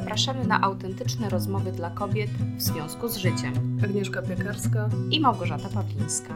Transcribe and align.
Zapraszamy 0.00 0.44
na 0.44 0.60
autentyczne 0.60 1.28
rozmowy 1.28 1.72
dla 1.72 1.90
kobiet 1.90 2.30
w 2.30 2.62
związku 2.62 3.08
z 3.08 3.16
życiem. 3.16 3.80
Agnieszka 3.84 4.22
Piekarska 4.22 4.88
i 5.10 5.20
Małgorzata 5.20 5.68
Pawlińska. 5.68 6.34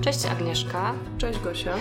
Cześć 0.00 0.26
Agnieszka. 0.26 0.94
Cześć 1.18 1.38
Gosia. 1.38 1.74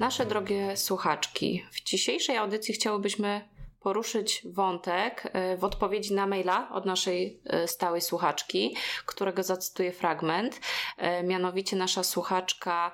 Nasze 0.00 0.26
drogie 0.26 0.76
słuchaczki, 0.76 1.64
w 1.70 1.82
dzisiejszej 1.82 2.36
audycji 2.36 2.74
chciałybyśmy 2.74 3.48
poruszyć 3.80 4.42
wątek 4.44 5.30
e, 5.32 5.56
w 5.56 5.64
odpowiedzi 5.64 6.14
na 6.14 6.26
maila 6.26 6.68
od 6.72 6.86
naszej 6.86 7.40
e, 7.44 7.68
stałej 7.68 8.00
słuchaczki, 8.00 8.76
którego 9.06 9.42
zacytuję 9.42 9.92
fragment. 9.92 10.60
E, 10.96 11.22
mianowicie 11.22 11.76
nasza 11.76 12.02
słuchaczka 12.02 12.92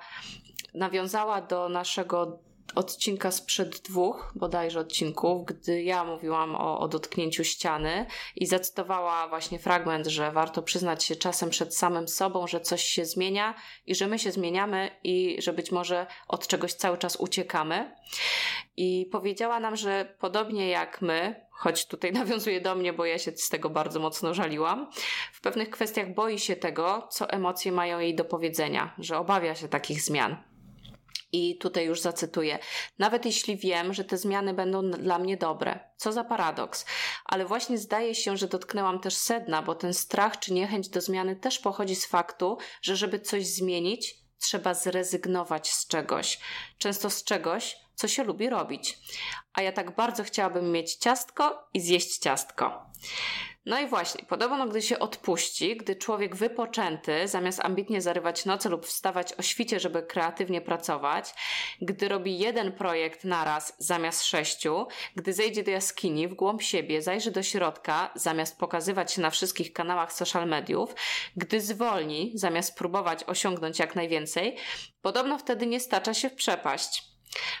nawiązała 0.75 1.41
do 1.41 1.69
naszego 1.69 2.39
odcinka 2.75 3.31
sprzed 3.31 3.79
dwóch 3.79 4.31
bodajże 4.35 4.79
odcinków, 4.79 5.45
gdy 5.45 5.83
ja 5.83 6.03
mówiłam 6.03 6.55
o, 6.55 6.79
o 6.79 6.87
dotknięciu 6.87 7.43
ściany 7.43 8.05
i 8.35 8.45
zacytowała 8.45 9.27
właśnie 9.27 9.59
fragment, 9.59 10.07
że 10.07 10.31
warto 10.31 10.61
przyznać 10.61 11.03
się 11.03 11.15
czasem 11.15 11.49
przed 11.49 11.75
samym 11.75 12.07
sobą, 12.07 12.47
że 12.47 12.61
coś 12.61 12.83
się 12.83 13.05
zmienia 13.05 13.55
i 13.85 13.95
że 13.95 14.07
my 14.07 14.19
się 14.19 14.31
zmieniamy 14.31 14.91
i 15.03 15.37
że 15.41 15.53
być 15.53 15.71
może 15.71 16.07
od 16.27 16.47
czegoś 16.47 16.73
cały 16.73 16.97
czas 16.97 17.15
uciekamy. 17.15 17.95
I 18.77 19.09
powiedziała 19.11 19.59
nam, 19.59 19.75
że 19.75 20.15
podobnie 20.19 20.69
jak 20.69 21.01
my, 21.01 21.45
choć 21.51 21.85
tutaj 21.85 22.13
nawiązuje 22.21 22.61
do 22.61 22.75
mnie, 22.75 22.93
bo 22.93 23.05
ja 23.05 23.17
się 23.17 23.31
z 23.31 23.49
tego 23.49 23.69
bardzo 23.69 23.99
mocno 23.99 24.33
żaliłam, 24.33 24.91
w 25.33 25.41
pewnych 25.41 25.69
kwestiach 25.69 26.13
boi 26.13 26.39
się 26.39 26.55
tego, 26.55 27.07
co 27.11 27.29
emocje 27.29 27.71
mają 27.71 27.99
jej 27.99 28.15
do 28.15 28.25
powiedzenia, 28.25 28.93
że 28.97 29.17
obawia 29.17 29.55
się 29.55 29.67
takich 29.67 30.01
zmian. 30.01 30.54
I 31.35 31.57
tutaj 31.57 31.85
już 31.85 32.01
zacytuję. 32.01 32.59
Nawet 32.99 33.25
jeśli 33.25 33.57
wiem, 33.57 33.93
że 33.93 34.03
te 34.03 34.17
zmiany 34.17 34.53
będą 34.53 34.91
dla 34.91 35.19
mnie 35.19 35.37
dobre. 35.37 35.79
Co 35.97 36.11
za 36.11 36.23
paradoks. 36.23 36.85
Ale 37.25 37.45
właśnie 37.45 37.77
zdaje 37.77 38.15
się, 38.15 38.37
że 38.37 38.47
dotknęłam 38.47 38.99
też 38.99 39.15
sedna, 39.15 39.61
bo 39.61 39.75
ten 39.75 39.93
strach 39.93 40.39
czy 40.39 40.53
niechęć 40.53 40.89
do 40.89 41.01
zmiany 41.01 41.35
też 41.35 41.59
pochodzi 41.59 41.95
z 41.95 42.05
faktu, 42.05 42.57
że 42.81 42.95
żeby 42.95 43.19
coś 43.19 43.47
zmienić, 43.47 44.15
trzeba 44.39 44.73
zrezygnować 44.73 45.71
z 45.71 45.87
czegoś. 45.87 46.39
Często 46.77 47.09
z 47.09 47.23
czegoś, 47.23 47.77
co 47.95 48.07
się 48.07 48.23
lubi 48.23 48.49
robić. 48.49 48.97
A 49.55 49.61
ja 49.61 49.71
tak 49.71 49.95
bardzo 49.95 50.23
chciałabym 50.23 50.71
mieć 50.71 50.95
ciastko 50.95 51.67
i 51.73 51.81
zjeść 51.81 52.17
ciastko. 52.17 52.85
No 53.65 53.79
i 53.79 53.87
właśnie, 53.87 54.25
podobno 54.25 54.67
gdy 54.67 54.81
się 54.81 54.99
odpuści, 54.99 55.77
gdy 55.77 55.95
człowiek 55.95 56.35
wypoczęty, 56.35 57.27
zamiast 57.27 57.59
ambitnie 57.59 58.01
zarywać 58.01 58.45
noce 58.45 58.69
lub 58.69 58.85
wstawać 58.85 59.33
o 59.33 59.41
świcie, 59.41 59.79
żeby 59.79 60.03
kreatywnie 60.03 60.61
pracować, 60.61 61.33
gdy 61.81 62.07
robi 62.07 62.39
jeden 62.39 62.71
projekt 62.71 63.23
naraz 63.23 63.75
zamiast 63.77 64.23
sześciu, 64.23 64.87
gdy 65.15 65.33
zejdzie 65.33 65.63
do 65.63 65.71
jaskini 65.71 66.27
w 66.27 66.33
głąb 66.33 66.61
siebie, 66.61 67.01
zajrzy 67.01 67.31
do 67.31 67.43
środka 67.43 68.11
zamiast 68.15 68.59
pokazywać 68.59 69.13
się 69.13 69.21
na 69.21 69.29
wszystkich 69.29 69.73
kanałach 69.73 70.13
social 70.13 70.47
mediów, 70.47 70.95
gdy 71.35 71.61
zwolni 71.61 72.31
zamiast 72.35 72.77
próbować 72.77 73.23
osiągnąć 73.23 73.79
jak 73.79 73.95
najwięcej, 73.95 74.57
podobno 75.01 75.37
wtedy 75.37 75.67
nie 75.67 75.79
stacza 75.79 76.13
się 76.13 76.29
w 76.29 76.35
przepaść. 76.35 77.14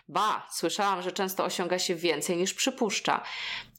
Ba, 0.07 0.47
słyszałam, 0.51 1.01
że 1.01 1.11
często 1.11 1.43
osiąga 1.43 1.79
się 1.79 1.95
więcej 1.95 2.37
niż 2.37 2.53
przypuszcza 2.53 3.23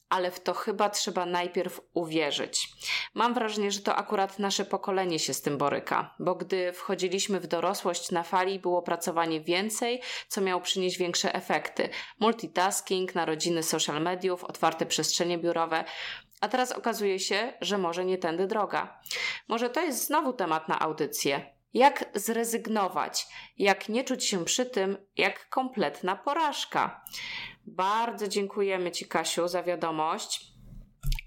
ale 0.09 0.31
w 0.31 0.41
to 0.41 0.55
chyba 0.55 0.91
trzeba 0.91 1.27
najpierw 1.27 1.81
uwierzyć. 1.95 2.69
Mam 3.15 3.35
wrażenie, 3.35 3.71
że 3.71 3.81
to 3.81 3.97
akurat 3.97 4.39
nasze 4.39 4.65
pokolenie 4.65 5.19
się 5.19 5.35
z 5.35 5.43
tym 5.43 5.59
boryka, 5.59 6.15
bo 6.19 6.35
gdy 6.35 6.73
wchodziliśmy 6.73 7.41
w 7.41 7.47
dorosłość 7.47 8.11
na 8.11 8.23
fali, 8.23 8.59
było 8.59 8.83
pracowanie 8.83 9.41
więcej, 9.41 10.03
co 10.29 10.41
miało 10.41 10.61
przynieść 10.61 10.99
większe 10.99 11.35
efekty. 11.35 11.89
Multitasking, 12.21 13.15
narodziny 13.15 13.63
social 13.63 14.03
mediów, 14.03 14.45
otwarte 14.45 14.87
przestrzenie 14.87 15.39
biurowe. 15.39 15.85
A 16.41 16.49
teraz 16.49 16.73
okazuje 16.73 17.19
się, 17.19 17.53
że 17.61 17.79
może 17.79 18.05
nie 18.05 18.19
tędy 18.19 18.47
droga. 18.47 19.01
Może 19.49 19.71
to 19.71 19.81
jest 19.81 20.07
znowu 20.07 20.33
temat 20.33 20.69
na 20.69 20.79
audycję. 20.79 21.56
Jak 21.77 22.05
zrezygnować? 22.15 23.27
Jak 23.59 23.89
nie 23.89 24.05
czuć 24.05 24.25
się 24.25 24.45
przy 24.45 24.67
tym 24.67 24.97
jak 25.17 25.49
kompletna 25.49 26.17
porażka? 26.17 27.05
Bardzo 27.67 28.29
dziękujemy 28.29 28.93
Ci, 28.93 29.07
Kasiu, 29.07 29.49
za 29.49 29.63
wiadomość. 29.63 30.47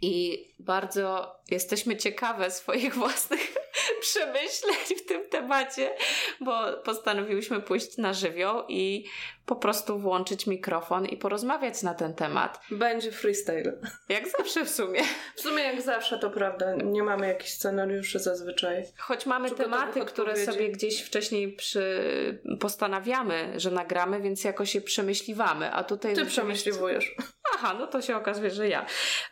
I 0.02 0.46
bardzo 0.60 1.36
jesteśmy 1.52 1.98
ciekawe 1.98 2.52
swoich 2.62 2.96
własnych 2.96 3.56
przemyśleń 4.00 4.98
w 4.98 5.06
tym 5.06 5.30
temacie, 5.30 5.96
bo 6.42 6.74
postanowiłyśmy 6.86 7.62
pójść 7.62 7.98
na 7.98 8.14
żywioł 8.14 8.64
i 8.68 9.06
po 9.46 9.56
prostu 9.56 10.00
włączyć 10.00 10.48
mikrofon 10.48 11.06
i 11.06 11.18
porozmawiać 11.18 11.84
na 11.84 11.94
ten 11.94 12.14
temat. 12.14 12.62
Będzie 12.72 13.12
freestyle. 13.12 13.74
Jak 14.10 14.28
zawsze 14.28 14.66
w 14.66 14.70
sumie. 14.70 15.02
W 15.36 15.42
sumie 15.42 15.64
jak 15.64 15.82
zawsze 15.82 16.20
to 16.20 16.30
prawda. 16.30 16.76
Nie 16.76 17.04
mamy 17.04 17.28
jakichś 17.28 17.52
scenariuszy 17.52 18.20
zazwyczaj. 18.20 18.84
Choć 18.98 19.26
mamy 19.26 19.52
tematy, 19.52 20.06
które 20.06 20.46
sobie 20.46 20.70
gdzieś 20.72 21.02
wcześniej 21.02 21.54
przy... 21.54 22.40
postanawiamy, 22.60 23.54
że 23.56 23.72
nagramy, 23.72 24.22
więc 24.22 24.44
jakoś 24.44 24.76
je 24.76 24.82
przemyśliwamy. 24.82 25.74
A 25.74 25.84
tutaj... 25.84 26.16
Ty 26.16 26.26
przemyśliwujesz. 26.26 27.16
Aha, 27.60 27.76
no 27.80 27.88
to 27.88 28.02
się 28.02 28.16
okazuje, 28.16 28.50
że 28.50 28.68
ja. 28.68 28.86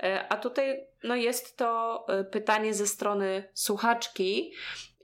E, 0.03 0.25
a 0.29 0.37
tutaj 0.37 0.87
no 1.03 1.15
jest 1.15 1.57
to 1.57 2.05
e, 2.09 2.23
pytanie 2.23 2.73
ze 2.73 2.87
strony 2.87 3.43
słuchaczki, 3.53 4.53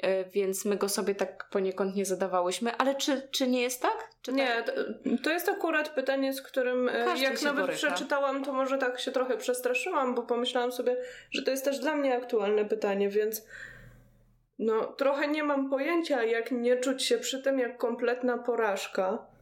e, 0.02 0.26
więc 0.26 0.66
my 0.66 0.76
go 0.76 0.90
sobie 0.90 1.16
tak 1.16 1.50
poniekąd 1.50 1.96
nie 1.96 2.06
zadawałyśmy, 2.06 2.78
ale 2.78 2.96
czy, 2.96 3.28
czy 3.32 3.48
nie 3.48 3.62
jest 3.62 3.82
tak? 3.82 4.10
Czy 4.22 4.34
nie, 4.34 4.48
tak? 4.48 4.76
to 5.24 5.30
jest 5.30 5.50
akurat 5.50 5.90
pytanie, 5.90 6.34
z 6.34 6.42
którym 6.42 6.90
Każdy 7.06 7.24
jak 7.24 7.42
nawet 7.42 7.66
boryka. 7.66 7.78
przeczytałam, 7.78 8.44
to 8.44 8.54
może 8.54 8.78
tak 8.78 9.00
się 9.00 9.12
trochę 9.12 9.38
przestraszyłam, 9.38 10.16
bo 10.16 10.24
pomyślałam 10.24 10.72
sobie, 10.72 10.98
że 11.32 11.44
to 11.44 11.52
jest 11.52 11.66
też 11.66 11.80
dla 11.80 11.96
mnie 11.96 12.18
aktualne 12.18 12.66
pytanie, 12.66 13.10
więc 13.10 13.46
no 14.60 14.86
trochę 14.86 15.28
nie 15.28 15.44
mam 15.44 15.70
pojęcia, 15.70 16.24
jak 16.24 16.52
nie 16.52 16.78
czuć 16.78 17.04
się 17.04 17.18
przy 17.18 17.42
tym 17.42 17.60
jak 17.60 17.78
kompletna 17.78 18.38
porażka 18.38 19.33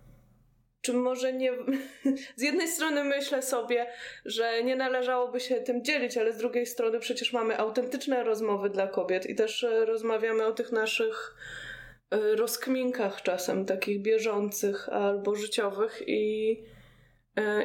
czy 0.82 0.94
może 0.94 1.34
nie. 1.34 1.52
Z 2.36 2.42
jednej 2.42 2.68
strony 2.68 3.04
myślę 3.04 3.42
sobie, 3.42 3.88
że 4.26 4.64
nie 4.64 4.76
należałoby 4.76 5.40
się 5.40 5.56
tym 5.56 5.84
dzielić, 5.84 6.18
ale 6.18 6.34
z 6.34 6.38
drugiej 6.38 6.66
strony 6.66 7.00
przecież 7.00 7.34
mamy 7.34 7.58
autentyczne 7.58 8.24
rozmowy 8.24 8.70
dla 8.70 8.88
kobiet 8.88 9.26
i 9.26 9.36
też 9.36 9.64
e, 9.64 9.86
rozmawiamy 9.86 10.46
o 10.46 10.52
tych 10.52 10.72
naszych 10.72 11.36
e, 12.12 12.36
rozkminkach 12.36 13.22
czasem, 13.22 13.66
takich 13.66 14.02
bieżących 14.02 14.90
albo 14.90 15.36
życiowych 15.36 16.04
i 16.08 16.58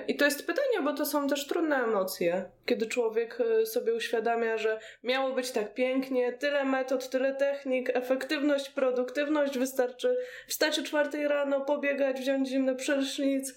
I 0.09 0.17
to 0.17 0.25
jest 0.25 0.47
pytanie, 0.47 0.81
bo 0.85 0.93
to 0.93 1.07
są 1.07 1.29
też 1.29 1.47
trudne 1.47 1.77
emocje, 1.77 2.45
kiedy 2.67 2.87
człowiek 2.87 3.39
e, 3.41 3.67
sobie 3.67 3.95
uświadamia, 3.95 4.59
że 4.59 4.81
miało 5.03 5.33
być 5.33 5.51
tak 5.51 5.75
pięknie, 5.75 6.33
tyle 6.33 6.65
metod, 6.65 7.11
tyle 7.11 7.35
technik, 7.35 7.91
efektywność, 7.95 8.69
produktywność, 8.69 9.59
wystarczy 9.59 10.17
wstać 10.49 10.79
o 10.79 10.83
czwartej 10.83 11.29
rano, 11.29 11.61
pobiegać, 11.61 12.21
wziąć 12.21 12.49
zimny 12.49 12.75
prysznic, 12.75 13.55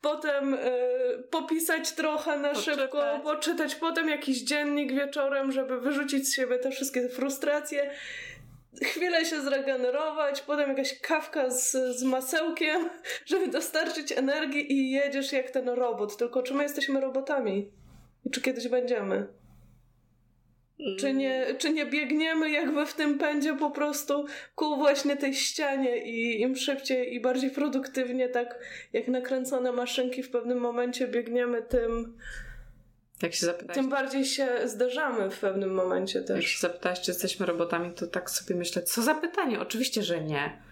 potem 0.00 0.54
y, 0.54 0.58
popisać 1.30 1.92
trochę 1.92 2.38
na 2.38 2.48
poczytać. 2.48 2.78
szybko, 2.78 3.20
poczytać, 3.24 3.74
potem 3.74 4.08
jakiś 4.08 4.42
dziennik 4.42 4.92
wieczorem, 4.92 5.52
żeby 5.52 5.80
wyrzucić 5.80 6.28
z 6.28 6.34
siebie 6.34 6.58
te 6.58 6.70
wszystkie 6.70 7.08
frustracje 7.08 7.90
chwilę 8.82 9.24
się 9.24 9.40
zregenerować, 9.40 10.42
potem 10.42 10.68
jakaś 10.68 11.00
kawka 11.00 11.50
z, 11.50 11.72
z 11.72 12.02
masełkiem, 12.02 12.88
żeby 13.26 13.48
dostarczyć 13.48 14.12
energii 14.12 14.72
i 14.72 14.90
jedziesz 14.90 15.32
jak 15.32 15.50
ten 15.50 15.68
robot. 15.68 16.16
Tylko 16.16 16.42
czy 16.42 16.54
my 16.54 16.62
jesteśmy 16.62 17.00
robotami? 17.00 17.70
I 18.24 18.30
czy 18.30 18.40
kiedyś 18.42 18.68
będziemy? 18.68 19.26
Czy 20.98 21.12
nie, 21.14 21.46
czy 21.58 21.70
nie 21.70 21.86
biegniemy 21.86 22.50
jakby 22.50 22.86
w 22.86 22.94
tym 22.94 23.18
pędzie 23.18 23.56
po 23.56 23.70
prostu 23.70 24.26
ku 24.54 24.76
właśnie 24.76 25.16
tej 25.16 25.34
ścianie 25.34 25.96
i 25.98 26.40
im 26.40 26.56
szybciej 26.56 27.14
i 27.14 27.20
bardziej 27.20 27.50
produktywnie, 27.50 28.28
tak 28.28 28.58
jak 28.92 29.08
nakręcone 29.08 29.72
maszynki 29.72 30.22
w 30.22 30.30
pewnym 30.30 30.58
momencie 30.58 31.08
biegniemy 31.08 31.62
tym 31.62 32.18
jak 33.22 33.34
się 33.34 33.46
zapytać, 33.46 33.74
Tym 33.74 33.88
bardziej 33.88 34.24
się 34.24 34.48
zderzamy 34.64 35.30
w 35.30 35.38
pewnym 35.38 35.74
momencie 35.74 36.22
też. 36.22 36.36
Jak 36.36 36.46
się 36.46 36.58
zapytałaś, 36.58 37.00
czy 37.00 37.10
jesteśmy 37.10 37.46
robotami, 37.46 37.92
to 37.94 38.06
tak 38.06 38.30
sobie 38.30 38.54
myślę, 38.54 38.82
co 38.82 39.02
za 39.02 39.14
pytanie? 39.14 39.60
Oczywiście, 39.60 40.02
że 40.02 40.20
nie. 40.20 40.65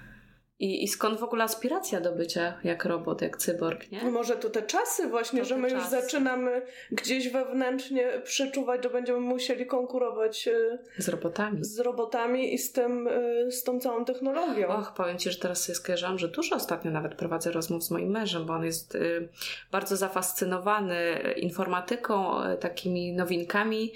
I, 0.58 0.84
I 0.84 0.88
skąd 0.88 1.20
w 1.20 1.22
ogóle 1.22 1.44
aspiracja 1.44 2.00
do 2.00 2.12
bycia 2.12 2.58
jak 2.64 2.84
robot, 2.84 3.22
jak 3.22 3.36
cyborg, 3.36 3.90
nie? 3.90 4.02
Może 4.02 4.36
to 4.36 4.50
te 4.50 4.62
czasy 4.62 5.08
właśnie, 5.08 5.40
to 5.40 5.44
że 5.44 5.56
my 5.56 5.70
już 5.70 5.86
zaczynamy 5.86 6.62
gdzieś 6.90 7.28
wewnętrznie 7.28 8.20
przeczuwać, 8.24 8.82
że 8.82 8.90
będziemy 8.90 9.20
musieli 9.20 9.66
konkurować 9.66 10.48
e, 10.48 10.78
z 10.98 11.08
robotami. 11.08 11.58
Z 11.64 11.78
robotami 11.78 12.54
i 12.54 12.58
z 12.58 12.72
tym, 12.72 13.08
e, 13.08 13.50
z 13.50 13.62
tą 13.62 13.80
całą 13.80 14.04
technologią. 14.04 14.68
Och, 14.68 14.94
powiem 14.94 15.18
Ci, 15.18 15.30
że 15.30 15.38
teraz 15.38 15.64
sobie 15.64 15.76
skojarzyłam, 15.76 16.18
że 16.18 16.28
dużo 16.28 16.56
ostatnio 16.56 16.90
nawet 16.90 17.14
prowadzę 17.14 17.52
rozmów 17.52 17.84
z 17.84 17.90
moim 17.90 18.10
mężem, 18.10 18.46
bo 18.46 18.52
on 18.52 18.64
jest 18.64 18.94
y, 18.94 19.28
bardzo 19.72 19.96
zafascynowany 19.96 21.16
informatyką, 21.36 22.34
takimi 22.60 23.12
nowinkami 23.12 23.92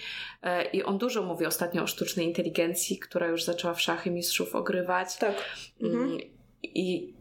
i 0.72 0.82
on 0.82 0.98
dużo 0.98 1.22
mówi 1.22 1.46
ostatnio 1.46 1.82
o 1.82 1.86
sztucznej 1.86 2.26
inteligencji, 2.26 2.98
która 2.98 3.26
już 3.26 3.44
zaczęła 3.44 3.74
w 3.74 3.80
szachy 3.80 4.10
mistrzów 4.10 4.54
ogrywać. 4.54 5.16
Tak. 5.16 5.34
Mm, 5.80 6.02
mhm. 6.02 6.37
I, 6.62 7.14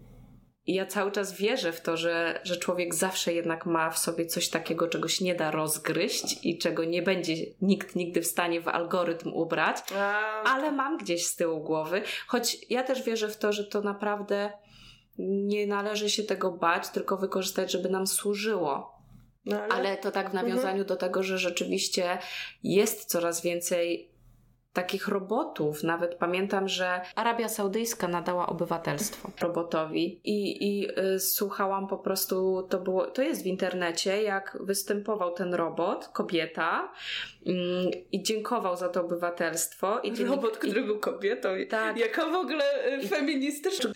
i 0.65 0.73
ja 0.73 0.85
cały 0.85 1.11
czas 1.11 1.33
wierzę 1.33 1.71
w 1.71 1.81
to, 1.81 1.97
że, 1.97 2.39
że 2.43 2.57
człowiek 2.57 2.95
zawsze 2.95 3.33
jednak 3.33 3.65
ma 3.65 3.89
w 3.89 3.99
sobie 3.99 4.25
coś 4.25 4.49
takiego, 4.49 4.87
czegoś 4.87 5.21
nie 5.21 5.35
da 5.35 5.51
rozgryźć 5.51 6.45
i 6.45 6.57
czego 6.57 6.83
nie 6.83 7.01
będzie 7.01 7.33
nikt 7.61 7.95
nigdy 7.95 8.21
w 8.21 8.27
stanie 8.27 8.61
w 8.61 8.67
algorytm 8.67 9.33
ubrać, 9.33 9.77
ale 10.45 10.71
mam 10.71 10.97
gdzieś 10.97 11.25
z 11.25 11.35
tyłu 11.35 11.63
głowy, 11.63 12.01
choć 12.27 12.57
ja 12.69 12.83
też 12.83 13.03
wierzę 13.03 13.29
w 13.29 13.37
to, 13.37 13.53
że 13.53 13.63
to 13.63 13.81
naprawdę 13.81 14.51
nie 15.17 15.67
należy 15.67 16.09
się 16.09 16.23
tego 16.23 16.51
bać, 16.51 16.89
tylko 16.89 17.17
wykorzystać, 17.17 17.71
żeby 17.71 17.89
nam 17.89 18.07
służyło. 18.07 18.97
No 19.45 19.61
ale... 19.61 19.73
ale... 19.73 19.97
to 19.97 20.11
tak 20.11 20.29
w 20.29 20.33
nawiązaniu 20.33 20.81
mhm. 20.81 20.85
do 20.85 20.95
tego, 20.95 21.23
że 21.23 21.37
rzeczywiście 21.37 22.17
jest 22.63 23.05
coraz 23.05 23.41
więcej 23.41 24.11
takich 24.77 25.07
robotów. 25.07 25.83
Nawet 25.83 26.15
pamiętam, 26.15 26.67
że 26.67 27.01
Arabia 27.15 27.49
Saudyjska 27.49 28.07
nadała 28.07 28.47
obywatelstwo 28.47 29.31
robotowi 29.41 30.19
i, 30.23 30.67
i 30.67 30.87
y, 31.15 31.19
słuchałam 31.19 31.87
po 31.87 31.97
prostu, 31.97 32.67
to, 32.69 32.79
było, 32.79 33.07
to 33.07 33.21
jest 33.21 33.43
w 33.43 33.45
internecie, 33.45 34.23
jak 34.23 34.57
występował 34.59 35.33
ten 35.33 35.53
robot, 35.53 36.07
kobieta 36.07 36.91
y, 37.47 37.51
i 38.11 38.23
dziękował 38.23 38.77
za 38.77 38.89
to 38.89 39.01
obywatelstwo. 39.01 39.99
I 39.99 40.25
robot, 40.25 40.57
który 40.57 40.83
był 40.83 40.99
kobietą. 40.99 41.49
Tak. 41.69 41.97
Jaka 41.97 42.25
w 42.25 42.35
ogóle 42.35 42.65
y, 42.93 43.07
feministyczna. 43.07 43.89
Y, 43.89 43.93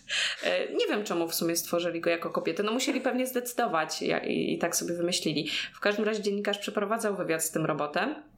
nie 0.80 0.86
wiem, 0.86 1.04
czemu 1.04 1.28
w 1.28 1.34
sumie 1.34 1.56
stworzyli 1.56 2.00
go 2.00 2.10
jako 2.10 2.30
kobietę. 2.30 2.62
No 2.62 2.72
musieli 2.72 3.00
pewnie 3.00 3.26
zdecydować 3.26 4.02
i 4.26 4.58
tak 4.58 4.76
sobie 4.76 4.94
wymyślili. 4.94 5.48
W 5.74 5.80
każdym 5.80 6.04
razie 6.04 6.22
dziennikarz 6.22 6.58
przeprowadzał 6.58 7.16
wywiad 7.16 7.44
z 7.44 7.50
tym 7.50 7.66
robotem 7.66 8.31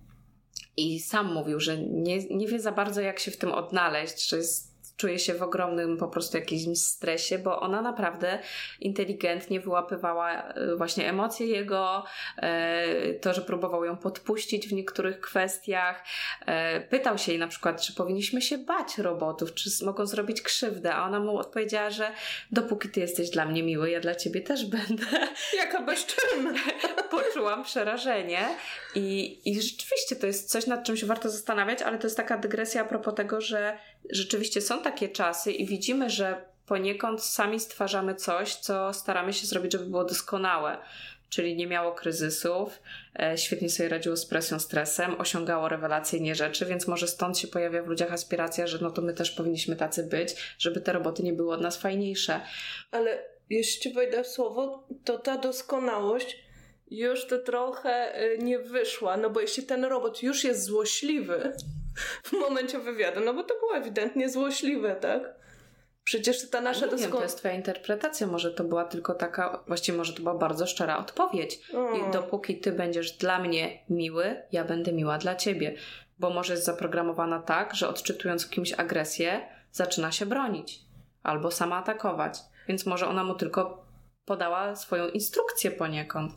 i 0.77 1.01
sam 1.01 1.35
mówił, 1.35 1.61
że 1.61 1.79
nie, 1.79 2.29
nie 2.29 2.49
wie 2.49 2.61
za 2.61 2.73
bardzo, 2.73 3.01
jak 3.01 3.19
się 3.19 3.31
w 3.31 3.37
tym 3.37 3.53
odnaleźć, 3.53 4.29
że 4.29 4.37
jest 4.37 4.74
czuje 4.97 5.19
się 5.19 5.35
w 5.35 5.43
ogromnym 5.43 5.97
po 5.97 6.09
prostu 6.09 6.37
jakimś 6.37 6.79
stresie, 6.79 7.39
bo 7.39 7.61
ona 7.61 7.83
naprawdę 7.83 8.39
inteligentnie 8.81 9.61
wyłapywała 9.61 10.33
e, 10.33 10.77
właśnie 10.77 11.09
emocje 11.09 11.47
jego, 11.47 12.05
e, 12.37 13.15
to, 13.15 13.35
że 13.35 13.43
próbował 13.43 13.85
ją 13.85 13.97
podpuścić 13.97 14.69
w 14.69 14.73
niektórych 14.73 15.21
kwestiach. 15.21 16.05
E, 16.47 16.81
pytał 16.81 17.19
się 17.19 17.33
jej 17.33 17.39
na 17.39 17.49
przykład, 17.49 17.81
czy 17.81 17.95
powinniśmy 17.95 18.43
się 18.43 18.59
bać 18.59 18.99
robotów, 18.99 19.55
czy 19.55 19.71
mogą 19.85 20.07
zrobić 20.07 20.43
krzywdę, 20.43 20.95
a 20.95 21.07
ona 21.07 21.21
mu 21.21 21.39
odpowiedziała, 21.39 21.91
że 21.91 22.11
dopóki 22.51 22.89
ty 22.89 23.01
jesteś 23.01 23.31
dla 23.31 23.45
mnie 23.45 23.63
miły, 23.63 23.91
ja 23.91 24.01
dla 24.01 24.15
ciebie 24.15 24.41
też 24.41 24.67
będę. 24.67 25.07
Jaka 25.59 25.83
bezczelna! 25.83 26.55
Poczułam 27.11 27.65
przerażenie 27.65 28.49
i, 28.95 29.41
i 29.45 29.63
rzeczywiście 29.63 30.17
to 30.17 30.27
jest 30.27 30.51
coś, 30.51 30.67
nad 30.67 30.85
czym 30.85 30.97
się 30.97 31.07
warto 31.07 31.31
zastanawiać, 31.31 31.83
ale 31.83 31.99
to 31.99 32.07
jest 32.07 32.17
taka 32.17 32.39
dygresja 32.39 32.83
a 32.83 32.85
propos 32.85 33.15
tego, 33.15 33.41
że 33.41 33.79
rzeczywiście 34.11 34.61
są 34.61 34.83
takie 34.83 35.09
czasy 35.09 35.53
i 35.53 35.67
widzimy, 35.67 36.11
że 36.11 36.45
poniekąd 36.67 37.23
sami 37.23 37.61
stwarzamy 37.61 38.15
coś, 38.15 38.55
co 38.55 38.93
staramy 38.93 39.33
się 39.33 39.47
zrobić, 39.47 39.73
żeby 39.73 39.85
było 39.85 40.05
doskonałe. 40.05 40.79
Czyli 41.29 41.57
nie 41.57 41.67
miało 41.67 41.93
kryzysów, 41.93 42.83
e, 43.19 43.39
świetnie 43.39 43.71
sobie 43.71 43.89
radziło 43.89 44.17
z 44.17 44.27
presją, 44.27 44.59
stresem, 44.59 45.21
osiągało 45.21 45.69
rewelacyjnie 45.69 46.35
rzeczy, 46.35 46.67
więc 46.67 46.87
może 46.87 47.09
stąd 47.09 47.39
się 47.39 47.49
pojawia 47.49 47.83
w 47.83 47.87
ludziach 47.87 48.13
aspiracja, 48.13 48.67
że 48.67 48.79
no 48.79 48.91
to 48.91 49.03
my 49.03 49.15
też 49.15 49.31
powinniśmy 49.31 49.77
tacy 49.77 50.03
być, 50.03 50.35
żeby 50.59 50.81
te 50.81 50.93
roboty 50.93 51.23
nie 51.23 51.33
były 51.33 51.55
od 51.55 51.61
nas 51.61 51.77
fajniejsze. 51.77 52.41
Ale 52.91 53.19
jeśli 53.51 53.83
ci 53.83 53.93
wejdę 53.93 54.25
w 54.25 54.27
słowo, 54.27 54.89
to 55.05 55.19
ta 55.19 55.39
doskonałość 55.39 56.45
już 56.91 57.27
to 57.27 57.39
trochę 57.39 58.23
y, 58.23 58.39
nie 58.39 58.59
wyszła, 58.59 59.17
no 59.17 59.31
bo 59.31 59.41
jeśli 59.41 59.63
ten 59.63 59.85
robot 59.85 60.23
już 60.23 60.45
jest 60.45 60.65
złośliwy, 60.65 61.53
w 62.23 62.33
momencie 62.33 62.79
wywiadu, 62.79 63.21
no 63.25 63.35
bo 63.35 63.43
to 63.43 63.55
było 63.55 63.77
ewidentnie 63.77 64.29
złośliwe, 64.29 64.97
tak? 64.97 65.35
Przecież 66.05 66.51
ta 66.51 66.61
nasza 66.61 66.87
doskonałość... 66.87 67.19
to 67.19 67.23
jest 67.23 67.39
twoja 67.39 67.55
interpretacja, 67.55 68.27
może 68.27 68.51
to 68.51 68.65
była 68.65 68.85
tylko 68.85 69.15
taka, 69.15 69.65
właściwie 69.67 69.99
może 69.99 70.13
to 70.13 70.23
była 70.23 70.35
bardzo 70.35 70.67
szczera 70.67 70.99
odpowiedź. 70.99 71.59
I 71.71 72.13
dopóki 72.13 72.61
ty 72.61 72.73
będziesz 72.73 73.13
dla 73.13 73.39
mnie 73.39 73.85
miły, 73.91 74.43
ja 74.53 74.65
będę 74.65 74.93
miła 74.93 75.19
dla 75.19 75.35
ciebie. 75.35 75.75
Bo 76.19 76.31
może 76.31 76.53
jest 76.53 76.65
zaprogramowana 76.65 77.43
tak, 77.43 77.75
że 77.75 77.89
odczytując 77.89 78.49
kimś 78.49 78.73
agresję, 78.73 79.49
zaczyna 79.73 80.13
się 80.13 80.27
bronić. 80.27 80.81
Albo 81.23 81.51
sama 81.51 81.77
atakować. 81.77 82.39
Więc 82.69 82.87
może 82.87 83.07
ona 83.09 83.25
mu 83.25 83.35
tylko 83.35 83.87
podała 84.25 84.77
swoją 84.77 85.09
instrukcję 85.09 85.71
poniekąd. 85.71 86.33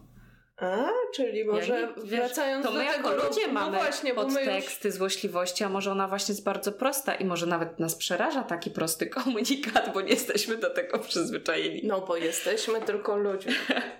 A, 0.57 0.89
czyli 1.13 1.45
może 1.45 1.79
ja 1.79 1.87
nie, 1.87 2.17
wracając 2.17 2.65
to 2.65 2.71
my 2.71 2.77
do 2.77 2.91
jako 2.91 3.15
ludzie 3.15 3.47
no 3.47 3.53
mamy 3.53 3.77
właśnie, 3.77 4.13
podteksty 4.13 4.87
już... 4.87 4.97
złośliwości, 4.97 5.63
a 5.63 5.69
może 5.69 5.91
ona 5.91 6.07
właśnie 6.07 6.33
jest 6.33 6.43
bardzo 6.43 6.71
prosta 6.71 7.15
i 7.15 7.25
może 7.25 7.45
nawet 7.45 7.79
nas 7.79 7.95
przeraża 7.95 8.43
taki 8.43 8.71
prosty 8.71 9.07
komunikat, 9.17 9.93
bo 9.93 10.01
nie 10.01 10.09
jesteśmy 10.09 10.57
do 10.57 10.69
tego 10.69 10.99
przyzwyczajeni. 10.99 11.81
No 11.83 12.01
bo 12.01 12.17
jesteśmy 12.17 12.81
tylko 12.81 13.17
ludźmi. 13.17 13.53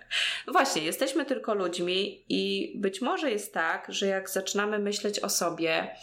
właśnie, 0.53 0.81
jesteśmy 0.81 1.25
tylko 1.25 1.53
ludźmi 1.53 2.23
i 2.29 2.73
być 2.75 3.01
może 3.01 3.31
jest 3.31 3.53
tak, 3.53 3.85
że 3.89 4.07
jak 4.07 4.29
zaczynamy 4.29 4.79
myśleć 4.79 5.19
o 5.19 5.29
sobie, 5.29 5.95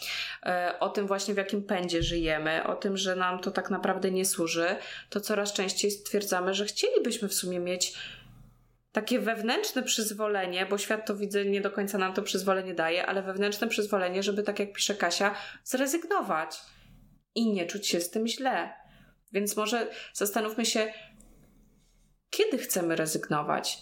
e, 0.45 0.75
o 0.79 0.89
tym 0.89 1.07
właśnie 1.07 1.33
w 1.33 1.37
jakim 1.37 1.63
pędzie 1.63 2.03
żyjemy, 2.03 2.67
o 2.67 2.75
tym, 2.75 2.97
że 2.97 3.15
nam 3.15 3.39
to 3.39 3.51
tak 3.51 3.69
naprawdę 3.69 4.11
nie 4.11 4.25
służy, 4.25 4.75
to 5.09 5.21
coraz 5.21 5.53
częściej 5.53 5.91
stwierdzamy, 5.91 6.53
że 6.53 6.65
chcielibyśmy 6.65 7.27
w 7.27 7.33
sumie 7.33 7.59
mieć 7.59 7.93
takie 8.95 9.19
wewnętrzne 9.19 9.83
przyzwolenie, 9.83 10.65
bo 10.65 10.77
świat 10.77 11.05
to 11.05 11.15
widzę, 11.15 11.45
nie 11.45 11.61
do 11.61 11.71
końca 11.71 11.97
nam 11.97 12.13
to 12.13 12.21
przyzwolenie 12.21 12.73
daje, 12.73 13.05
ale 13.05 13.23
wewnętrzne 13.23 13.67
przyzwolenie, 13.67 14.23
żeby 14.23 14.43
tak 14.43 14.59
jak 14.59 14.73
pisze 14.73 14.95
Kasia, 14.95 15.35
zrezygnować 15.63 16.59
i 17.35 17.53
nie 17.53 17.65
czuć 17.65 17.87
się 17.87 18.01
z 18.01 18.09
tym 18.09 18.27
źle. 18.27 18.73
Więc 19.31 19.57
może 19.57 19.87
zastanówmy 20.13 20.65
się, 20.65 20.93
kiedy 22.29 22.57
chcemy 22.57 22.95
rezygnować 22.95 23.77